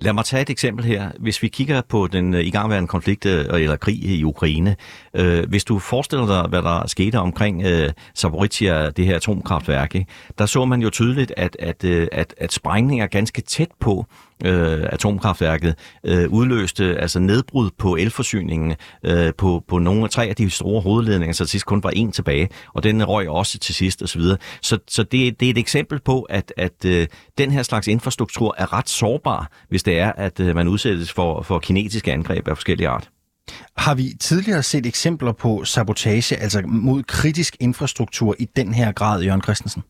Lad 0.01 0.13
mig 0.13 0.25
tage 0.25 0.43
et 0.43 0.51
eksempel 0.51 0.85
her. 0.85 1.11
Hvis 1.19 1.43
vi 1.43 1.49
kigger 1.49 1.83
på 1.89 2.07
den 2.07 2.35
øh, 2.35 2.41
igangværende 2.41 2.89
konflikt 2.89 3.27
øh, 3.27 3.47
eller 3.53 3.77
krig 3.77 4.05
i 4.05 4.25
Ukraine, 4.25 4.77
øh, 5.15 5.49
hvis 5.49 5.65
du 5.65 5.79
forestiller 5.79 6.27
dig, 6.27 6.49
hvad 6.49 6.63
der 6.63 6.87
skete 6.87 7.19
omkring 7.19 7.63
øh, 7.67 7.93
Zaporizhia, 8.17 8.91
det 8.91 9.07
her 9.07 9.17
atomkraftværk, 9.17 9.95
ikke? 9.95 10.07
der 10.39 10.47
så 10.47 10.65
man 10.65 10.83
jo 10.83 10.91
tydeligt, 10.91 11.33
at, 11.37 11.57
at, 11.59 11.85
øh, 11.85 12.09
at, 12.13 12.35
at 12.39 12.53
sprængninger 12.53 13.07
ganske 13.07 13.43
tæt 13.43 13.69
på 13.81 14.07
øh, 14.45 14.87
atomkraftværket, 14.93 15.75
øh, 16.05 16.29
udløste 16.29 16.99
altså 16.99 17.19
nedbrud 17.19 17.71
på 17.79 17.97
elforsyningen 17.97 18.75
øh, 19.05 19.33
på, 19.39 19.65
på 19.69 19.79
nogle 19.79 20.05
af 20.05 20.11
tre 20.11 20.27
af 20.27 20.37
de 20.37 20.51
store 20.51 20.81
hovedledninger, 20.81 21.33
så 21.33 21.45
til 21.45 21.51
sidst 21.51 21.67
kun 21.67 21.83
var 21.83 21.91
en 21.91 22.13
tilbage, 22.13 22.49
og 22.75 22.83
den 22.83 23.05
røg 23.05 23.29
også 23.29 23.59
til 23.59 23.75
sidst 23.75 24.03
osv. 24.03 24.21
Så, 24.21 24.37
så, 24.63 24.79
så 24.89 25.03
det, 25.03 25.41
det 25.41 25.47
er 25.47 25.51
et 25.51 25.59
eksempel 25.59 26.01
på, 26.01 26.23
at, 26.23 26.53
at 26.57 26.85
øh, 26.85 27.07
den 27.39 27.51
her 27.51 27.63
slags 27.63 27.89
infrastruktur 27.89 28.55
er 28.59 28.73
ret 28.73 28.89
sårbar, 28.89 29.51
hvis 29.69 29.83
det 29.83 29.99
er, 29.99 30.13
at 30.13 30.41
øh, 30.41 30.55
man 30.55 30.69
udsættes 30.69 31.13
for, 31.13 31.43
for 31.43 31.59
kinetiske 31.59 32.13
angreb 32.13 32.49
af 32.49 32.57
forskellige 32.57 32.89
art. 32.89 33.11
Har 33.77 33.95
vi 33.95 34.13
tidligere 34.21 34.63
set 34.63 34.87
eksempler 34.87 35.33
på 35.33 35.65
sabotage, 35.65 36.37
altså 36.37 36.63
mod 36.67 37.03
kritisk 37.03 37.57
infrastruktur 37.61 38.35
i 38.39 38.49
den 38.57 38.75
her 38.75 38.93
grad, 38.93 39.23
Jørgen 39.23 39.43
Christensen? 39.43 39.83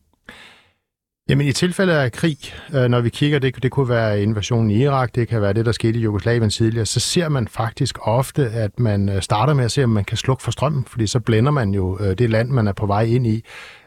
Jamen 1.29 1.47
i 1.47 1.51
tilfælde 1.51 1.93
af 1.93 2.11
krig, 2.11 2.37
øh, 2.73 2.85
når 2.85 3.01
vi 3.01 3.09
kigger, 3.09 3.39
det, 3.39 3.63
det 3.63 3.71
kunne 3.71 3.89
være 3.89 4.23
invasionen 4.23 4.71
i 4.71 4.83
Irak, 4.83 5.15
det 5.15 5.27
kan 5.27 5.41
være 5.41 5.53
det, 5.53 5.65
der 5.65 5.71
skete 5.71 5.99
i 5.99 6.01
Jugoslavien 6.01 6.49
tidligere, 6.49 6.85
så 6.85 6.99
ser 6.99 7.29
man 7.29 7.47
faktisk 7.47 7.97
ofte, 8.01 8.49
at 8.49 8.79
man 8.79 9.09
øh, 9.09 9.21
starter 9.21 9.53
med 9.53 9.65
at 9.65 9.71
se, 9.71 9.83
om 9.83 9.89
man 9.89 10.05
kan 10.05 10.17
slukke 10.17 10.43
for 10.43 10.51
strømmen, 10.51 10.85
fordi 10.85 11.07
så 11.07 11.19
blænder 11.19 11.51
man 11.51 11.73
jo 11.73 11.97
øh, 11.99 12.17
det 12.17 12.29
land, 12.29 12.49
man 12.49 12.67
er 12.67 12.73
på 12.73 12.85
vej 12.85 13.01
ind 13.01 13.27
i. 13.27 13.43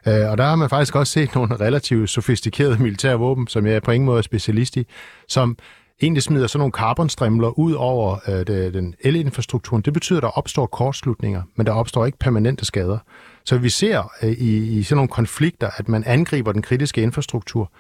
Øh, 0.07 0.31
og 0.31 0.39
der 0.39 0.45
har 0.45 0.57
man 0.57 0.69
faktisk 0.69 0.97
også 0.97 1.13
set 1.13 1.35
nogle 1.35 1.57
relativt 1.57 2.11
sofistikerede 2.11 2.83
militære 2.83 3.19
våben, 3.19 3.47
som 3.47 3.67
jeg 3.67 3.83
på 3.83 3.91
ingen 3.91 4.07
måde 4.07 4.19
er 4.19 4.23
specialist 4.23 4.77
i, 4.77 4.87
som 5.29 5.59
egentlig 6.03 6.23
smider 6.23 6.47
sådan 6.47 6.59
nogle 6.59 6.73
carbonstrimler 6.73 7.59
ud 7.59 7.73
over 7.73 8.17
øh, 8.29 8.47
det, 8.47 8.75
den 8.75 8.95
elinfrastrukturen. 9.01 9.83
Det 9.83 9.93
betyder, 9.93 10.19
at 10.19 10.23
der 10.23 10.39
opstår 10.39 10.67
kortslutninger, 10.67 11.43
men 11.57 11.67
der 11.67 11.73
opstår 11.73 12.07
ikke 12.07 12.19
permanente 12.19 12.65
skader. 12.65 12.99
Så 13.45 13.59
vi 13.59 13.69
ser 13.69 14.13
øh, 14.23 14.31
i, 14.31 14.79
i 14.79 14.83
sådan 14.83 14.97
nogle 14.97 15.09
konflikter, 15.09 15.71
at 15.77 15.89
man 15.89 16.05
angriber 16.07 16.53
den 16.53 16.63
kritiske 16.63 17.03
infrastruktur, 17.03 17.73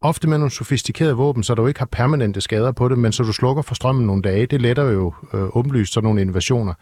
ofte 0.00 0.28
med 0.28 0.38
nogle 0.38 0.50
sofistikerede 0.50 1.14
våben, 1.14 1.42
så 1.42 1.54
du 1.54 1.66
ikke 1.66 1.80
har 1.80 1.86
permanente 1.86 2.40
skader 2.40 2.72
på 2.72 2.88
det, 2.88 2.98
men 2.98 3.12
så 3.12 3.22
du 3.22 3.32
slukker 3.32 3.62
for 3.62 3.74
strømmen 3.74 4.06
nogle 4.06 4.22
dage. 4.22 4.46
Det 4.46 4.62
letter 4.62 4.84
jo 4.84 5.14
øh, 5.34 5.56
åbenlyst 5.56 5.92
sådan 5.92 6.06
nogle 6.06 6.20
invasioner. 6.20 6.74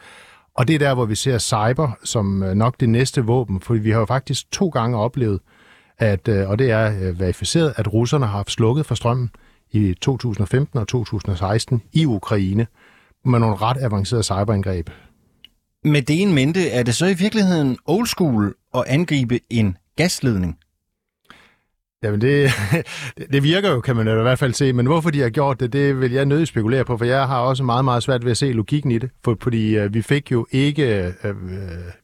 Og 0.54 0.68
det 0.68 0.74
er 0.74 0.78
der, 0.78 0.94
hvor 0.94 1.04
vi 1.04 1.14
ser 1.14 1.38
cyber 1.38 1.90
som 2.04 2.42
øh, 2.42 2.54
nok 2.54 2.80
det 2.80 2.88
næste 2.88 3.24
våben, 3.24 3.60
for 3.60 3.74
vi 3.74 3.90
har 3.90 3.98
jo 3.98 4.06
faktisk 4.06 4.50
to 4.52 4.68
gange 4.68 4.98
oplevet, 4.98 5.40
at, 5.98 6.28
øh, 6.28 6.48
og 6.48 6.58
det 6.58 6.70
er 6.70 7.08
øh, 7.08 7.20
verificeret, 7.20 7.74
at 7.76 7.92
russerne 7.92 8.26
har 8.26 8.36
haft 8.36 8.50
slukket 8.50 8.86
for 8.86 8.94
strømmen 8.94 9.30
i 9.70 9.94
2015 10.00 10.78
og 10.78 10.88
2016 10.88 11.82
i 11.92 12.06
Ukraine 12.06 12.66
med 13.24 13.38
nogle 13.38 13.56
ret 13.56 13.76
avancerede 13.80 14.24
cyberangreb. 14.24 14.90
Med 15.84 16.02
det 16.02 16.22
en 16.22 16.32
mente, 16.32 16.68
er 16.68 16.82
det 16.82 16.94
så 16.94 17.06
i 17.06 17.14
virkeligheden 17.14 17.78
old 17.84 18.06
school 18.06 18.54
at 18.74 18.84
angribe 18.86 19.40
en 19.50 19.76
gasledning? 19.96 20.58
Jamen 22.02 22.20
det, 22.20 22.50
det 23.32 23.42
virker 23.42 23.70
jo, 23.70 23.80
kan 23.80 23.96
man 23.96 24.08
i 24.08 24.10
hvert 24.10 24.38
fald 24.38 24.54
se, 24.54 24.72
men 24.72 24.86
hvorfor 24.86 25.10
de 25.10 25.20
har 25.20 25.30
gjort 25.30 25.60
det, 25.60 25.72
det 25.72 26.00
vil 26.00 26.12
jeg 26.12 26.26
nødig 26.26 26.48
spekulere 26.48 26.84
på, 26.84 26.96
for 26.96 27.04
jeg 27.04 27.26
har 27.26 27.38
også 27.38 27.62
meget, 27.64 27.84
meget 27.84 28.02
svært 28.02 28.24
ved 28.24 28.30
at 28.30 28.36
se 28.36 28.52
logikken 28.52 28.90
i 28.90 28.98
det, 28.98 29.10
for, 29.24 29.36
fordi 29.42 29.76
øh, 29.76 29.94
vi 29.94 30.02
fik 30.02 30.32
jo 30.32 30.46
ikke, 30.50 31.04
øh, 31.04 31.12
øh, 31.24 31.34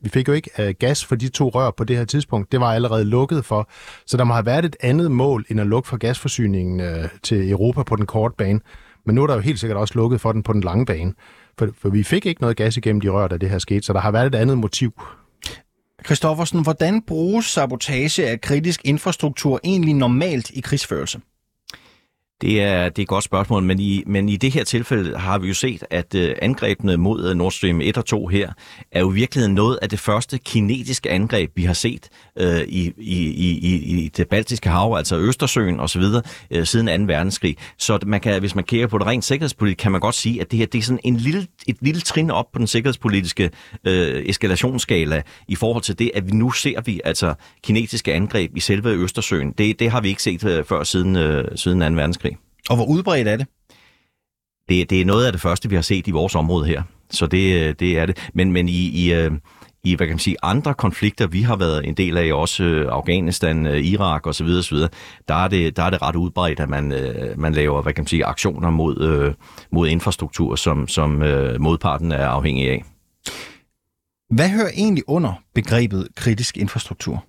vi 0.01 0.09
fik 0.09 0.29
jo 0.29 0.33
ikke 0.33 0.51
øh, 0.59 0.75
gas 0.79 1.05
for 1.05 1.17
de 1.17 1.29
to 1.29 1.49
rør 1.49 1.71
på 1.71 1.85
det 1.85 1.97
her 1.97 2.05
tidspunkt. 2.05 2.53
Det 2.53 2.61
var 2.61 2.75
allerede 2.75 3.05
lukket 3.05 3.45
for, 3.45 3.71
så 4.07 4.17
der 4.17 4.25
må 4.25 4.35
have 4.35 4.47
været 4.47 4.65
et 4.65 4.77
andet 4.81 5.11
mål 5.11 5.45
end 5.49 5.61
at 5.61 5.67
lukke 5.67 5.89
for 5.89 5.97
gasforsyningen 5.97 6.81
øh, 6.81 7.09
til 7.23 7.51
Europa 7.51 7.83
på 7.83 7.97
den 7.97 8.07
korte 8.07 8.35
bane. 8.39 8.61
Men 9.07 9.15
nu 9.15 9.23
er 9.23 9.27
der 9.27 9.35
jo 9.35 9.41
helt 9.41 9.61
sikkert 9.61 9.79
også 9.79 9.95
lukket 9.97 10.21
for 10.21 10.33
den 10.33 10.43
på 10.43 10.53
den 10.53 10.61
lange 10.61 10.87
bane, 10.87 11.13
for, 11.59 11.69
for 11.79 11.89
vi 11.89 12.03
fik 12.03 12.27
ikke 12.27 12.41
noget 12.41 12.57
gas 12.57 12.77
igennem 12.77 13.01
de 13.01 13.09
rør, 13.09 13.29
da 13.29 13.37
det 13.37 13.51
her 13.51 13.59
skete, 13.59 13.83
så 13.83 13.93
der 13.93 14.01
har 14.01 14.11
været 14.11 14.27
et 14.27 14.35
andet 14.35 14.59
motiv. 14.59 15.03
Christoffersen, 16.05 16.63
hvordan 16.63 17.03
bruges 17.03 17.47
sabotage 17.47 18.29
af 18.29 18.41
kritisk 18.41 18.81
infrastruktur 18.85 19.61
egentlig 19.65 19.95
normalt 19.95 20.51
i 20.51 20.61
krigsførelse? 20.61 21.21
Det 22.41 22.63
er, 22.63 22.89
det 22.89 22.99
er 22.99 23.03
et 23.03 23.09
godt 23.09 23.25
spørgsmål, 23.25 23.63
men 23.63 23.81
i, 23.81 24.03
men 24.07 24.29
i 24.29 24.37
det 24.37 24.53
her 24.53 24.65
tilfælde 24.65 25.19
har 25.19 25.39
vi 25.39 25.49
jo 25.49 25.55
set, 25.55 25.85
at 25.91 26.15
øh, 26.15 26.35
angrebene 26.43 26.97
mod 26.97 27.29
øh, 27.29 27.37
Nord 27.37 27.53
Stream 27.53 27.81
1 27.81 27.97
og 27.99 28.05
2 28.05 28.27
her 28.27 28.53
er 28.93 29.01
jo 29.01 29.07
virkelig 29.07 29.49
noget 29.49 29.79
af 29.83 29.89
det 29.89 29.99
første 29.99 30.39
kinetiske 30.39 31.11
angreb, 31.11 31.51
vi 31.55 31.63
har 31.63 31.73
set 31.73 32.09
øh, 32.39 32.61
i, 32.61 32.93
i, 32.99 33.31
i, 33.31 34.05
i 34.05 34.09
det 34.17 34.29
baltiske 34.29 34.69
hav, 34.69 34.95
altså 34.97 35.19
Østersøen 35.19 35.81
osv., 35.81 36.03
øh, 36.51 36.67
siden 36.67 37.07
2. 37.07 37.13
verdenskrig. 37.13 37.57
Så 37.79 37.99
man 38.07 38.21
kan, 38.21 38.41
hvis 38.41 38.55
man 38.55 38.65
kigger 38.65 38.87
på 38.87 38.99
det 38.99 39.07
rent 39.07 39.25
sikkerhedspolitisk, 39.25 39.79
kan 39.79 39.93
man 39.93 40.01
godt 40.01 40.15
sige, 40.15 40.41
at 40.41 40.51
det 40.51 40.59
her 40.59 40.67
det 40.67 40.79
er 40.79 40.83
sådan 40.83 41.01
en 41.05 41.17
lille, 41.17 41.47
et 41.67 41.77
lille 41.81 42.01
trin 42.01 42.31
op 42.31 42.53
på 42.53 42.59
den 42.59 42.67
sikkerhedspolitiske 42.67 43.51
øh, 43.85 44.23
eskalationsskala 44.27 45.23
i 45.49 45.55
forhold 45.55 45.83
til 45.83 45.99
det, 45.99 46.11
at 46.15 46.27
vi 46.27 46.33
nu 46.33 46.51
ser 46.51 46.81
vi 46.81 47.01
altså 47.05 47.35
kinetiske 47.63 48.15
angreb 48.15 48.57
i 48.57 48.61
selve 48.61 48.91
Østersøen. 48.91 49.53
Det, 49.53 49.79
det 49.79 49.91
har 49.91 50.01
vi 50.01 50.09
ikke 50.09 50.23
set 50.23 50.45
øh, 50.45 50.65
før 50.65 50.85
siden, 50.85 51.17
øh, 51.17 51.45
siden 51.55 51.81
2. 51.81 51.87
verdenskrig. 51.87 52.26
Og 52.71 52.77
hvor 52.77 52.85
udbredt 52.85 53.29
er 53.29 53.37
det? 53.37 53.47
det? 54.69 54.91
Det 54.91 55.01
er 55.01 55.05
noget 55.05 55.27
af 55.27 55.33
det 55.33 55.41
første, 55.41 55.69
vi 55.69 55.75
har 55.75 55.83
set 55.83 56.07
i 56.07 56.11
vores 56.11 56.35
område 56.35 56.67
her. 56.67 56.83
Så 57.11 57.27
det, 57.27 57.81
det 57.81 57.99
er 57.99 58.07
det. 58.07 58.31
Men, 58.35 58.53
men 58.53 58.69
i, 58.69 58.89
i, 58.89 59.13
øh, 59.13 59.33
i 59.85 59.95
hvad 59.95 60.07
kan 60.07 60.15
man 60.15 60.19
sige, 60.19 60.37
andre 60.43 60.75
konflikter, 60.75 61.27
vi 61.27 61.43
har 61.43 61.57
været 61.57 61.87
en 61.87 61.95
del 61.95 62.19
af, 62.19 62.33
også 62.33 62.65
øh, 62.65 62.89
Afghanistan, 62.93 63.67
øh, 63.67 63.85
Irak 63.85 64.27
osv., 64.27 64.47
osv., 64.47 64.77
der 65.29 65.35
er 65.35 65.49
det, 65.49 65.77
der 65.77 65.83
er 65.83 65.91
det 65.91 66.03
ret 66.03 66.17
udbredt, 66.17 66.61
at 66.61 66.69
man, 66.69 66.93
man 67.37 67.53
laver 67.53 67.83
hvad 67.83 67.93
kan 67.93 68.03
man 68.03 68.09
sige, 68.09 68.25
aktioner 68.25 68.71
mod, 68.71 69.35
mod 69.73 69.89
infrastruktur, 69.89 70.57
som, 70.57 70.89
som 70.89 71.11
modparten 71.61 72.13
er 72.13 72.29
afhængig 72.29 72.71
af. 72.71 72.85
Hvad 74.31 74.49
hører 74.49 74.71
egentlig 74.77 75.05
under 75.07 75.33
begrebet 75.55 76.09
kritisk 76.17 76.57
infrastruktur? 76.57 77.25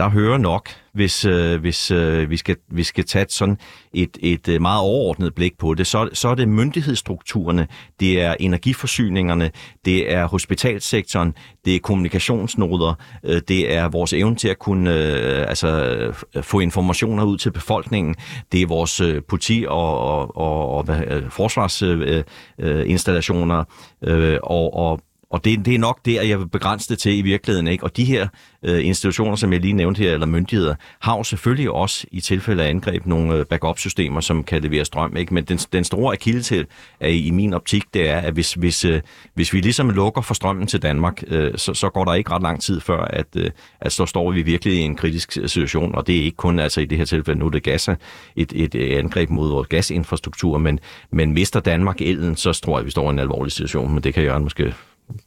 Der 0.00 0.08
hører 0.08 0.38
nok, 0.38 0.68
hvis, 0.92 1.24
øh, 1.24 1.60
hvis 1.60 1.90
øh, 1.90 2.30
vi, 2.30 2.36
skal, 2.36 2.56
vi 2.68 2.82
skal 2.82 3.04
tage 3.04 3.26
sådan 3.28 3.58
et, 3.92 4.18
et 4.20 4.48
øh, 4.48 4.62
meget 4.62 4.80
overordnet 4.80 5.34
blik 5.34 5.58
på 5.58 5.74
det, 5.74 5.86
så, 5.86 6.08
så 6.12 6.28
er 6.28 6.34
det 6.34 6.48
myndighedsstrukturerne, 6.48 7.66
det 8.00 8.20
er 8.20 8.34
energiforsyningerne, 8.40 9.50
det 9.84 10.12
er 10.12 10.26
hospitalsektoren, 10.26 11.34
det 11.64 11.74
er 11.74 11.78
kommunikationsnoder, 11.78 12.94
øh, 13.24 13.40
det 13.48 13.74
er 13.74 13.88
vores 13.88 14.12
evne 14.12 14.36
til 14.36 14.48
at 14.48 14.58
kunne 14.58 14.94
øh, 14.94 15.48
altså, 15.48 15.84
øh, 15.84 16.14
få 16.42 16.60
informationer 16.60 17.24
ud 17.24 17.38
til 17.38 17.52
befolkningen, 17.52 18.14
det 18.52 18.62
er 18.62 18.66
vores 18.66 19.00
øh, 19.00 19.22
politi- 19.28 19.66
og, 19.68 19.98
og, 19.98 20.36
og, 20.36 20.68
og 20.68 20.86
øh, 21.06 21.30
forsvarsinstallationer 21.30 23.64
øh, 24.02 24.32
øh, 24.32 24.38
og, 24.42 24.74
og 24.74 25.00
og 25.30 25.44
det, 25.44 25.64
det 25.64 25.74
er 25.74 25.78
nok 25.78 25.98
der, 26.04 26.22
jeg 26.22 26.38
vil 26.38 26.48
begrænse 26.48 26.88
det 26.88 26.98
til 26.98 27.18
i 27.18 27.22
virkeligheden. 27.22 27.66
Ikke? 27.66 27.84
Og 27.84 27.96
de 27.96 28.04
her 28.04 28.28
øh, 28.62 28.86
institutioner, 28.86 29.36
som 29.36 29.52
jeg 29.52 29.60
lige 29.60 29.72
nævnte 29.72 29.98
her, 29.98 30.12
eller 30.14 30.26
myndigheder, 30.26 30.74
har 31.00 31.16
jo 31.16 31.22
selvfølgelig 31.22 31.70
også 31.70 32.06
i 32.12 32.20
tilfælde 32.20 32.64
af 32.64 32.68
angreb 32.68 33.06
nogle 33.06 33.34
øh, 33.34 33.44
backup-systemer, 33.44 34.20
som 34.20 34.44
kan 34.44 34.62
levere 34.62 34.84
strøm. 34.84 35.16
Ikke? 35.16 35.34
Men 35.34 35.44
den, 35.44 35.58
den 35.58 35.84
store 35.84 36.12
akilde 36.12 36.42
til 36.42 36.66
er 37.00 37.08
i 37.08 37.30
min 37.30 37.54
optik, 37.54 37.84
det 37.94 38.08
er, 38.08 38.16
at 38.16 38.32
hvis, 38.32 38.52
hvis, 38.54 38.84
øh, 38.84 39.00
hvis 39.34 39.52
vi 39.52 39.60
ligesom 39.60 39.90
lukker 39.90 40.22
for 40.22 40.34
strømmen 40.34 40.66
til 40.66 40.82
Danmark, 40.82 41.22
øh, 41.26 41.52
så, 41.56 41.74
så 41.74 41.88
går 41.88 42.04
der 42.04 42.14
ikke 42.14 42.30
ret 42.30 42.42
lang 42.42 42.62
tid 42.62 42.80
før, 42.80 43.04
at, 43.04 43.26
øh, 43.36 43.50
at 43.80 43.92
så 43.92 44.06
står 44.06 44.30
vi 44.30 44.42
virkelig 44.42 44.74
i 44.74 44.80
en 44.80 44.96
kritisk 44.96 45.38
øh, 45.40 45.48
situation. 45.48 45.94
Og 45.94 46.06
det 46.06 46.18
er 46.18 46.22
ikke 46.22 46.36
kun 46.36 46.58
altså 46.58 46.80
i 46.80 46.84
det 46.84 46.98
her 46.98 47.04
tilfælde, 47.04 47.40
nu 47.40 47.46
er 47.46 47.50
det 47.50 47.62
gasser 47.62 47.94
et, 48.36 48.52
et, 48.56 48.74
et 48.74 48.98
angreb 48.98 49.30
mod 49.30 49.50
vores 49.50 49.68
gasinfrastruktur, 49.68 50.58
men, 50.58 50.80
men 51.12 51.32
mister 51.32 51.60
Danmark 51.60 52.00
elden, 52.00 52.36
så 52.36 52.52
tror 52.52 52.72
jeg, 52.72 52.80
at 52.80 52.86
vi 52.86 52.90
står 52.90 53.06
i 53.06 53.10
en 53.10 53.18
alvorlig 53.18 53.52
situation. 53.52 53.94
Men 53.94 54.04
det 54.04 54.14
kan 54.14 54.22
Jørgen 54.22 54.42
måske 54.42 54.74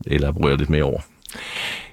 elaborere 0.08 0.58
lidt 0.58 0.70
mere 0.70 0.84
over? 0.84 1.00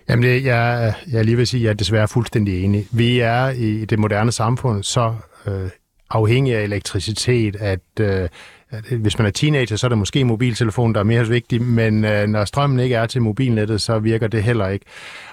Jamen, 0.09 0.22
det, 0.22 0.44
jeg, 0.44 0.94
jeg 1.12 1.24
lige 1.24 1.37
vil 1.37 1.46
sige, 1.46 1.61
at 1.61 1.64
jeg 1.64 1.70
er 1.70 1.74
desværre 1.74 2.09
fuldstændig 2.09 2.64
enig. 2.64 2.87
Vi 2.92 3.20
er 3.20 3.48
i 3.48 3.85
det 3.85 3.98
moderne 3.98 4.33
samfund 4.33 4.83
så 4.83 5.14
øh, 5.46 5.68
afhængige 6.11 6.59
af 6.59 6.62
elektricitet, 6.62 7.57
at, 7.57 7.81
øh, 8.00 8.29
at 8.70 8.85
hvis 8.85 9.18
man 9.18 9.26
er 9.26 9.31
teenager, 9.31 9.76
så 9.76 9.87
er 9.87 9.88
det 9.88 9.98
måske 9.98 10.24
mobiltelefonen, 10.24 10.94
der 10.94 11.00
er 11.00 11.05
mere 11.05 11.29
vigtig, 11.29 11.62
men 11.62 12.05
øh, 12.05 12.26
når 12.26 12.44
strømmen 12.44 12.81
ikke 12.81 12.94
er 12.94 13.07
til 13.07 13.22
mobilnettet, 13.22 13.81
så 13.81 13.98
virker 13.98 14.29
det 14.29 14.42
heller 14.42 14.68
ikke. 14.68 14.87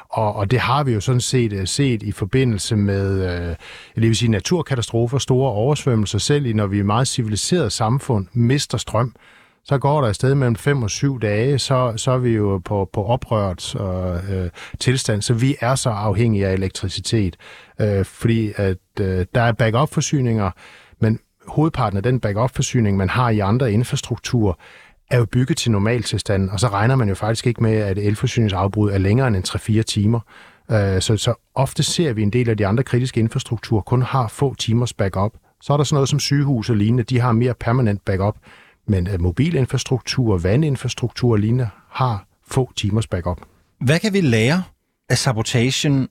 Og, 0.10 0.36
og 0.36 0.52
det 0.52 0.60
har 0.60 0.84
vi 0.84 0.94
jo 0.94 1.00
sådan 1.00 1.22
set 1.22 1.54
øh, 1.54 1.68
set 1.68 2.04
i 2.04 2.12
forbindelse 2.12 2.76
med, 2.76 3.22
øh, 3.22 3.56
det 3.96 4.04
vil 4.04 4.16
sige 4.16 4.32
naturkatastrofer, 4.32 5.18
store 5.18 5.52
oversvømmelser, 5.52 6.20
selv 6.20 6.46
i 6.46 6.54
når 6.54 6.68
vi 6.68 6.80
er 6.80 6.84
meget 6.84 7.08
civiliseret 7.08 7.72
samfund 7.72 8.28
mister 8.34 8.78
strøm, 8.78 9.16
så 9.68 9.78
går 9.78 10.02
der 10.02 10.08
afsted 10.08 10.36
mellem 10.36 10.56
5 10.56 10.84
og 10.84 10.90
7 10.90 11.22
dage, 11.22 11.60
så, 11.60 11.94
så 11.96 12.12
er 12.12 12.18
vi 12.18 12.30
jo 12.30 12.62
på, 12.66 12.90
på 12.94 13.06
oprørt 13.06 13.76
øh, 13.76 14.44
øh, 14.44 14.50
tilstand, 14.80 15.22
så 15.22 15.34
vi 15.34 15.56
er 15.62 15.76
så 15.76 15.90
afhængige 15.90 16.48
af 16.48 16.54
elektricitet, 16.54 17.36
øh, 17.82 18.06
fordi 18.06 18.52
at 18.56 18.78
øh, 19.00 19.26
der 19.36 19.42
er 19.42 19.52
backup-forsyninger, 19.52 20.52
men 21.02 21.20
hovedparten 21.48 21.98
af 21.98 22.04
den 22.04 22.20
backup-forsyning, 22.20 22.98
man 22.98 23.10
har 23.10 23.30
i 23.30 23.40
andre 23.40 23.72
infrastrukturer, 23.72 24.54
er 25.12 25.18
jo 25.18 25.26
bygget 25.26 25.58
til 25.58 25.72
normaltilstand, 25.72 26.50
og 26.50 26.60
så 26.60 26.68
regner 26.68 26.96
man 26.96 27.10
jo 27.10 27.16
faktisk 27.16 27.48
ikke 27.48 27.64
med, 27.64 27.76
at 27.76 27.98
elforsyningsafbrud 27.98 28.92
er 28.92 28.98
længere 28.98 29.28
end 29.28 29.80
3-4 29.80 29.82
timer. 29.82 30.20
Øh, 30.72 31.02
så, 31.02 31.18
så 31.18 31.34
ofte 31.56 31.84
ser 31.84 32.14
vi 32.14 32.22
en 32.22 32.30
del 32.30 32.50
af 32.50 32.58
de 32.58 32.68
andre 32.68 32.84
kritiske 32.84 33.20
infrastrukturer 33.20 33.82
kun 33.82 34.02
har 34.02 34.28
få 34.28 34.56
timers 34.56 34.94
backup. 34.94 35.32
Så 35.62 35.74
er 35.74 35.78
der 35.78 35.84
sådan 35.84 35.96
noget 35.96 36.10
som 36.10 36.20
sygehus 36.20 36.70
og 36.70 36.76
lignende, 36.76 37.04
de 37.04 37.20
har 37.20 37.32
mere 37.32 37.54
permanent 37.54 38.06
backup. 38.06 38.36
Men 38.88 39.08
at 39.08 39.22
mobilinfrastruktur, 39.22 40.38
vandinfrastruktur 40.38 41.32
og 41.32 41.40
lignende 41.40 41.70
har 41.90 42.28
få 42.48 42.72
timers 42.76 43.08
backup. 43.08 43.42
Hvad 43.80 44.00
kan 44.00 44.14
vi 44.14 44.22
lære 44.22 44.64
af 45.10 45.18
sabotagen 45.18 46.10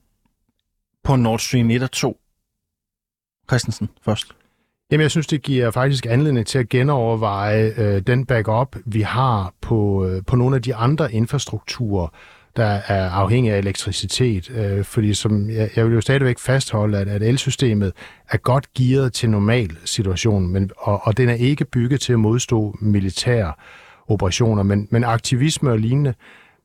på 1.05 1.17
Nord 1.17 1.39
Stream 1.39 1.71
1 1.71 1.83
og 1.83 1.93
2? 1.93 2.21
Christensen 3.49 3.89
først. 4.03 4.33
Jamen, 4.91 5.03
jeg 5.03 5.11
synes, 5.11 5.27
det 5.27 5.43
giver 5.43 5.71
faktisk 5.71 6.07
anledning 6.07 6.47
til 6.47 6.59
at 6.59 6.69
genoverveje 6.69 7.75
øh, 7.77 8.03
den 8.03 8.27
backup, 8.27 8.77
vi 8.85 9.01
har 9.01 9.55
på, 9.61 10.07
øh, 10.07 10.23
på 10.27 10.37
nogle 10.37 10.57
af 10.57 10.63
de 10.63 10.75
andre 10.75 11.13
infrastrukturer, 11.13 12.09
der 12.57 12.81
er 12.87 13.11
afhængig 13.11 13.53
af 13.53 13.59
elektricitet. 13.59 14.51
Øh, 14.51 14.85
fordi 14.85 15.15
som, 15.15 15.51
jeg, 15.51 15.71
jeg 15.77 15.87
vil 15.87 15.95
jo 15.95 16.01
stadigvæk 16.01 16.39
fastholde, 16.39 16.99
at, 16.99 17.09
at 17.09 17.23
elsystemet 17.23 17.93
er 18.31 18.37
godt 18.37 18.75
gearet 18.75 19.13
til 19.13 19.31
normal 19.31 19.77
situation, 19.85 20.49
men, 20.49 20.71
og, 20.77 21.07
og 21.07 21.17
den 21.17 21.29
er 21.29 21.35
ikke 21.35 21.65
bygget 21.65 22.01
til 22.01 22.13
at 22.13 22.19
modstå 22.19 22.77
militære 22.81 23.53
operationer, 24.09 24.63
men, 24.63 24.89
men 24.91 25.05
aktivisme 25.05 25.71
og 25.71 25.79
lignende. 25.79 26.15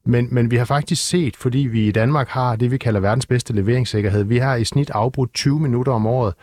Men, 0.06 0.28
men 0.32 0.52
vi 0.52 0.56
har 0.56 0.66
faktisk 0.66 1.08
set, 1.08 1.36
fordi 1.36 1.60
vi 1.60 1.88
i 1.88 1.92
Danmark 1.92 2.28
har 2.28 2.56
det, 2.56 2.72
vi 2.72 2.78
kalder 2.78 3.00
verdens 3.00 3.26
bedste 3.26 3.54
leveringssikkerhed, 3.54 4.24
vi 4.24 4.38
har 4.38 4.56
i 4.56 4.66
snit 4.66 4.90
afbrudt 4.90 5.34
20 5.34 5.60
minutter 5.60 5.92
om 5.92 6.06
året, 6.06 6.34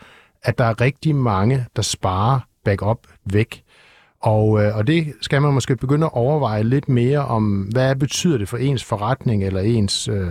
at 0.43 0.57
der 0.57 0.65
er 0.65 0.81
rigtig 0.81 1.15
mange, 1.15 1.65
der 1.75 1.81
sparer 1.81 2.39
backup 2.65 3.07
væk. 3.25 3.63
Og, 4.21 4.63
øh, 4.63 4.77
og 4.77 4.87
det 4.87 5.13
skal 5.21 5.41
man 5.41 5.53
måske 5.53 5.75
begynde 5.75 6.05
at 6.05 6.13
overveje 6.13 6.63
lidt 6.63 6.89
mere 6.89 7.19
om, 7.19 7.61
hvad 7.61 7.95
betyder 7.95 8.37
det 8.37 8.49
for 8.49 8.57
ens 8.57 8.83
forretning 8.83 9.43
eller 9.43 9.61
ens, 9.61 10.07
øh, 10.07 10.27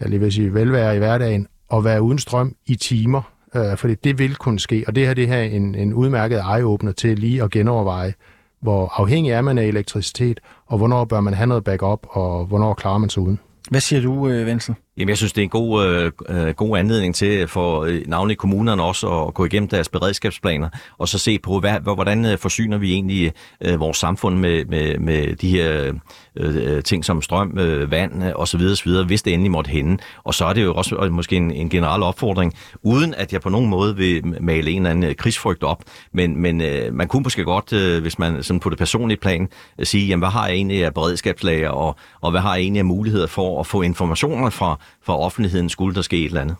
jeg 0.00 0.08
lige 0.08 0.20
vil 0.20 0.32
sige, 0.32 0.54
velvære 0.54 0.96
i 0.96 0.98
hverdagen, 0.98 1.46
at 1.72 1.84
være 1.84 2.02
uden 2.02 2.18
strøm 2.18 2.54
i 2.66 2.74
timer. 2.74 3.22
Øh, 3.56 3.76
fordi 3.76 3.94
det 3.94 4.18
vil 4.18 4.36
kunne 4.36 4.58
ske, 4.58 4.84
og 4.86 4.94
det 4.94 5.06
her 5.06 5.14
det 5.14 5.28
her 5.28 5.42
en, 5.42 5.74
en 5.74 5.94
udmærket 5.94 6.38
eye-opener 6.38 6.92
til 6.92 7.18
lige 7.18 7.42
at 7.42 7.50
genoverveje, 7.50 8.14
hvor 8.60 9.00
afhængig 9.00 9.30
er 9.30 9.40
man 9.40 9.58
af 9.58 9.64
elektricitet, 9.64 10.40
og 10.66 10.78
hvornår 10.78 11.04
bør 11.04 11.20
man 11.20 11.34
have 11.34 11.46
noget 11.46 11.64
backup, 11.64 12.06
og 12.10 12.46
hvornår 12.46 12.74
klarer 12.74 12.98
man 12.98 13.08
sig 13.08 13.22
uden. 13.22 13.38
Hvad 13.70 13.80
siger 13.80 14.02
du, 14.02 14.28
øh, 14.28 14.46
Vensel? 14.46 14.74
Jamen, 14.98 15.08
jeg 15.08 15.16
synes, 15.16 15.32
det 15.32 15.40
er 15.40 15.44
en 15.44 15.48
god, 15.50 15.86
øh, 15.86 16.12
øh 16.28 16.54
god 16.54 16.78
anledning 16.78 17.14
til 17.14 17.48
for 17.48 17.84
øh, 17.84 18.02
navnlig 18.06 18.36
kommunerne 18.36 18.82
også 18.82 19.08
at 19.08 19.34
gå 19.34 19.44
igennem 19.44 19.68
deres 19.68 19.88
beredskabsplaner, 19.88 20.68
og 20.98 21.08
så 21.08 21.18
se 21.18 21.38
på, 21.38 21.60
hvad, 21.60 21.80
hvordan 21.80 22.24
øh, 22.24 22.38
forsyner 22.38 22.78
vi 22.78 22.92
egentlig 22.92 23.32
øh, 23.60 23.80
vores 23.80 23.96
samfund 23.96 24.38
med, 24.38 24.64
med, 24.64 24.98
med 24.98 25.36
de 25.36 25.48
her 25.50 25.92
øh, 26.36 26.76
øh 26.76 26.82
ting 26.82 27.04
som 27.04 27.22
strøm, 27.22 27.58
øh, 27.58 27.90
vand 27.90 28.22
osv., 28.34 28.60
osv., 28.60 28.92
hvis 29.06 29.22
det 29.22 29.32
endelig 29.32 29.50
måtte 29.50 29.70
hænde. 29.70 30.02
Og 30.24 30.34
så 30.34 30.44
er 30.44 30.52
det 30.52 30.64
jo 30.64 30.74
også 30.74 30.96
øh, 30.96 31.12
måske 31.12 31.36
en, 31.36 31.50
en 31.50 31.68
generel 31.68 32.02
opfordring, 32.02 32.54
uden 32.82 33.14
at 33.14 33.32
jeg 33.32 33.40
på 33.40 33.48
nogen 33.48 33.70
måde 33.70 33.96
vil 33.96 34.34
male 34.40 34.70
en 34.70 34.76
eller 34.76 34.90
anden 34.90 35.14
krigsfrygt 35.14 35.62
op, 35.62 35.82
men, 36.12 36.42
men 36.42 36.60
øh, 36.60 36.94
man 36.94 37.08
kunne 37.08 37.22
måske 37.22 37.44
godt, 37.44 37.72
øh, 37.72 38.02
hvis 38.02 38.18
man 38.18 38.42
sådan 38.42 38.60
på 38.60 38.70
det 38.70 38.78
personlige 38.78 39.18
plan, 39.18 39.48
øh, 39.78 39.86
sige, 39.86 40.06
jamen, 40.06 40.20
hvad 40.20 40.30
har 40.30 40.46
jeg 40.46 40.56
egentlig 40.56 40.84
af 40.84 40.94
beredskabslager, 40.94 41.68
og, 41.70 41.96
og 42.20 42.30
hvad 42.30 42.40
har 42.40 42.54
jeg 42.54 42.62
egentlig 42.62 42.80
af 42.80 42.84
muligheder 42.84 43.26
for 43.26 43.60
at 43.60 43.66
få 43.66 43.82
informationer 43.82 44.50
fra 44.50 44.78
for 45.02 45.16
offentligheden, 45.16 45.68
skulle 45.68 45.94
der 45.94 46.02
ske 46.02 46.18
et 46.18 46.24
eller 46.24 46.40
andet. 46.40 46.56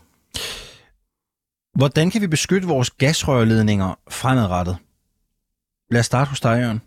Hvordan 1.74 2.10
kan 2.10 2.20
vi 2.20 2.26
beskytte 2.26 2.68
vores 2.68 2.90
gasrørledninger 2.90 3.98
fremadrettet? 4.10 4.76
Lad 5.90 6.00
os 6.00 6.06
starte 6.06 6.28
hos 6.28 6.40
dig, 6.40 6.60
Jørgen 6.60 6.80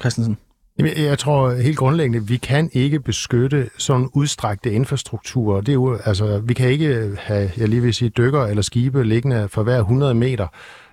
Christensen. 0.00 0.36
Jeg 0.78 1.18
tror 1.18 1.54
helt 1.54 1.76
grundlæggende, 1.76 2.26
vi 2.26 2.36
kan 2.36 2.70
ikke 2.72 3.00
beskytte 3.00 3.70
sådan 3.78 4.08
udstrakte 4.14 4.72
infrastrukturer. 4.72 5.60
Det 5.60 5.68
er 5.68 5.72
jo, 5.72 5.98
altså, 6.04 6.38
vi 6.38 6.54
kan 6.54 6.68
ikke 6.68 7.16
have, 7.20 7.50
jeg 7.56 7.68
lige 7.68 7.82
vil 7.82 7.94
sige, 7.94 8.08
dykker 8.08 8.44
eller 8.44 8.62
skibe 8.62 9.04
liggende 9.04 9.48
for 9.48 9.62
hver 9.62 9.78
100 9.78 10.14
meter 10.14 10.46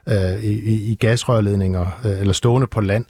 øh, 0.08 0.44
i, 0.44 0.92
i 0.92 0.96
gasrørledninger 0.96 2.00
øh, 2.06 2.20
eller 2.20 2.34
stående 2.34 2.68
på 2.68 2.82
land. 2.82 3.06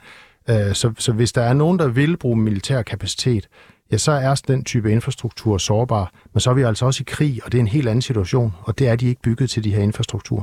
Øh, 0.50 0.74
så, 0.74 0.92
så 0.98 1.12
hvis 1.12 1.32
der 1.32 1.42
er 1.42 1.52
nogen, 1.52 1.78
der 1.78 1.88
vil 1.88 2.16
bruge 2.16 2.36
militær 2.36 2.82
kapacitet, 2.82 3.48
ja, 3.92 3.98
så 3.98 4.12
er 4.12 4.34
den 4.48 4.64
type 4.64 4.92
infrastruktur 4.92 5.58
sårbar. 5.58 6.12
Men 6.32 6.40
så 6.40 6.50
er 6.50 6.54
vi 6.54 6.62
altså 6.62 6.86
også 6.86 7.00
i 7.00 7.04
krig, 7.06 7.40
og 7.44 7.52
det 7.52 7.58
er 7.58 7.62
en 7.62 7.68
helt 7.68 7.88
anden 7.88 8.02
situation, 8.02 8.52
og 8.62 8.78
det 8.78 8.88
er 8.88 8.96
de 8.96 9.08
ikke 9.08 9.22
bygget 9.22 9.50
til 9.50 9.64
de 9.64 9.74
her 9.74 9.82
infrastrukturer. 9.82 10.42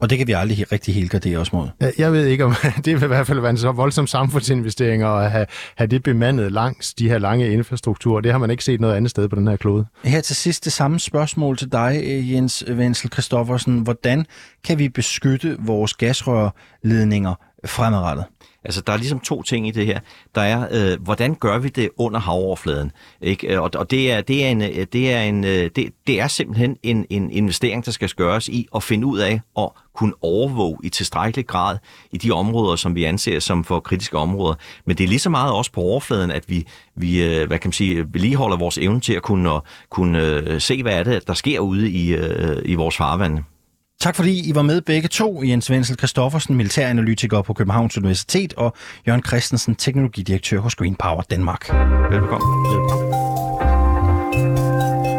Og 0.00 0.10
det 0.10 0.18
kan 0.18 0.26
vi 0.26 0.32
aldrig 0.32 0.72
rigtig 0.72 0.94
helt 0.94 1.10
gardere 1.10 1.38
os 1.38 1.52
mod. 1.52 1.68
Jeg 1.98 2.12
ved 2.12 2.26
ikke, 2.26 2.44
om 2.44 2.54
det 2.84 2.94
vil 2.94 3.02
i 3.02 3.06
hvert 3.06 3.26
fald 3.26 3.40
være 3.40 3.50
en 3.50 3.56
så 3.56 3.72
voldsom 3.72 4.06
samfundsinvestering 4.06 5.02
at 5.02 5.30
have, 5.30 5.46
have 5.76 5.86
det 5.86 6.02
bemandet 6.02 6.52
langs 6.52 6.94
de 6.94 7.08
her 7.08 7.18
lange 7.18 7.52
infrastrukturer. 7.52 8.20
Det 8.20 8.32
har 8.32 8.38
man 8.38 8.50
ikke 8.50 8.64
set 8.64 8.80
noget 8.80 8.94
andet 8.94 9.10
sted 9.10 9.28
på 9.28 9.36
den 9.36 9.48
her 9.48 9.56
klode. 9.56 9.86
Her 10.04 10.20
til 10.20 10.36
sidst 10.36 10.64
det 10.64 10.72
samme 10.72 11.00
spørgsmål 11.00 11.56
til 11.56 11.72
dig, 11.72 12.02
Jens 12.32 12.64
Vensel 12.68 13.10
Kristoffersen. 13.10 13.78
Hvordan 13.78 14.26
kan 14.64 14.78
vi 14.78 14.88
beskytte 14.88 15.56
vores 15.58 15.94
gasrørledninger 15.94 17.34
fremadrettet? 17.66 18.24
Altså, 18.64 18.80
der 18.80 18.92
er 18.92 18.96
ligesom 18.96 19.20
to 19.20 19.42
ting 19.42 19.68
i 19.68 19.70
det 19.70 19.86
her. 19.86 20.00
Der 20.34 20.40
er, 20.40 20.68
øh, 20.70 21.02
hvordan 21.02 21.34
gør 21.34 21.58
vi 21.58 21.68
det 21.68 21.90
under 21.96 22.20
havoverfladen? 22.20 22.92
Ikke? 23.20 23.46
Øh, 23.46 23.62
og, 23.62 23.70
og 23.74 23.90
det 23.90 24.12
er, 24.12 24.20
det 24.20 24.44
er 24.44 24.48
en, 24.48 24.62
øh, 24.62 24.86
det 24.92 25.12
er 25.12 25.20
en, 25.20 25.44
øh, 25.44 25.70
det, 25.76 25.92
det 26.06 26.20
er 26.20 26.28
simpelthen 26.28 26.76
en, 26.82 27.06
en 27.10 27.30
investering, 27.30 27.84
der 27.84 27.92
skal 27.92 28.08
gøres 28.08 28.48
i 28.48 28.66
at 28.74 28.82
finde 28.82 29.06
ud 29.06 29.18
af 29.18 29.40
at 29.58 29.68
kunne 29.94 30.12
overvåge 30.22 30.78
i 30.84 30.88
tilstrækkelig 30.88 31.46
grad 31.46 31.78
i 32.12 32.16
de 32.16 32.30
områder, 32.30 32.76
som 32.76 32.94
vi 32.94 33.04
anser 33.04 33.40
som 33.40 33.64
for 33.64 33.80
kritiske 33.80 34.18
områder. 34.18 34.54
Men 34.84 34.98
det 34.98 35.04
er 35.04 35.08
lige 35.08 35.18
så 35.18 35.30
meget 35.30 35.52
også 35.52 35.72
på 35.72 35.80
overfladen, 35.80 36.30
at 36.30 36.44
vi, 36.48 36.66
vi 36.96 37.20
hvad 37.46 37.58
kan 37.58 37.68
man 37.68 37.72
sige, 37.72 38.06
vedligeholder 38.12 38.56
vores 38.56 38.78
evne 38.78 39.00
til 39.00 39.12
at 39.12 39.22
kunne, 39.22 39.60
kunne 39.90 40.60
se, 40.60 40.82
hvad 40.82 40.94
er 40.94 41.02
det, 41.02 41.26
der 41.26 41.34
sker 41.34 41.60
ude 41.60 41.90
i, 41.90 42.16
i 42.64 42.74
vores 42.74 42.96
farvande. 42.96 43.42
Tak 44.00 44.16
fordi 44.16 44.48
I 44.48 44.54
var 44.54 44.62
med 44.62 44.80
begge 44.80 45.08
to. 45.08 45.42
Jens 45.42 45.70
Wenzel 45.70 45.96
Kristoffersen, 45.96 46.56
militæranalytiker 46.56 47.42
på 47.42 47.54
Københavns 47.54 47.98
Universitet, 47.98 48.54
og 48.54 48.74
Jørgen 49.06 49.22
Christensen, 49.24 49.74
teknologidirektør 49.74 50.60
hos 50.60 50.74
Green 50.74 50.94
Power 50.94 51.22
Danmark. 51.22 51.72
Velbekomme. 52.10 52.46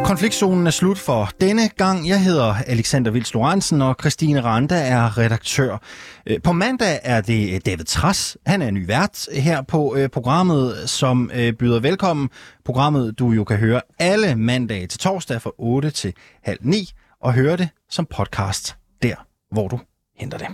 Konfliktzonen 0.06 0.68
er 0.68 0.72
slut 0.72 0.98
for 0.98 1.30
denne 1.42 1.70
gang. 1.70 2.08
Jeg 2.08 2.24
hedder 2.24 2.56
Alexander 2.68 3.12
Vils 3.12 3.34
Lorentzen, 3.34 3.82
og 3.82 3.96
Christine 4.00 4.42
Randa 4.42 4.88
er 4.88 5.18
redaktør. 5.18 5.78
Øh, 6.26 6.42
på 6.44 6.52
mandag 6.52 7.00
er 7.04 7.22
det 7.22 7.66
David 7.66 7.86
Tras. 7.86 8.38
Han 8.46 8.62
er 8.62 8.72
ny 8.72 8.88
vært 8.88 9.28
her 9.34 9.62
på 9.62 9.96
øh, 9.96 10.10
programmet, 10.10 10.90
som 10.90 11.32
øh, 11.34 11.54
byder 11.54 11.80
velkommen. 11.80 12.30
Programmet, 12.66 13.20
du 13.20 13.32
jo 13.32 13.44
kan 13.44 13.58
høre 13.58 13.82
alle 14.00 14.36
mandage 14.36 14.88
til 14.88 15.00
torsdag 15.00 15.42
fra 15.42 15.52
8 15.58 15.90
til 15.90 16.14
halv 16.44 16.60
9 16.62 16.92
og 17.22 17.34
høre 17.34 17.58
det 17.58 17.70
som 17.92 18.06
podcast, 18.06 18.76
der 19.02 19.16
hvor 19.52 19.68
du 19.68 19.80
henter 20.16 20.38
det. 20.38 20.48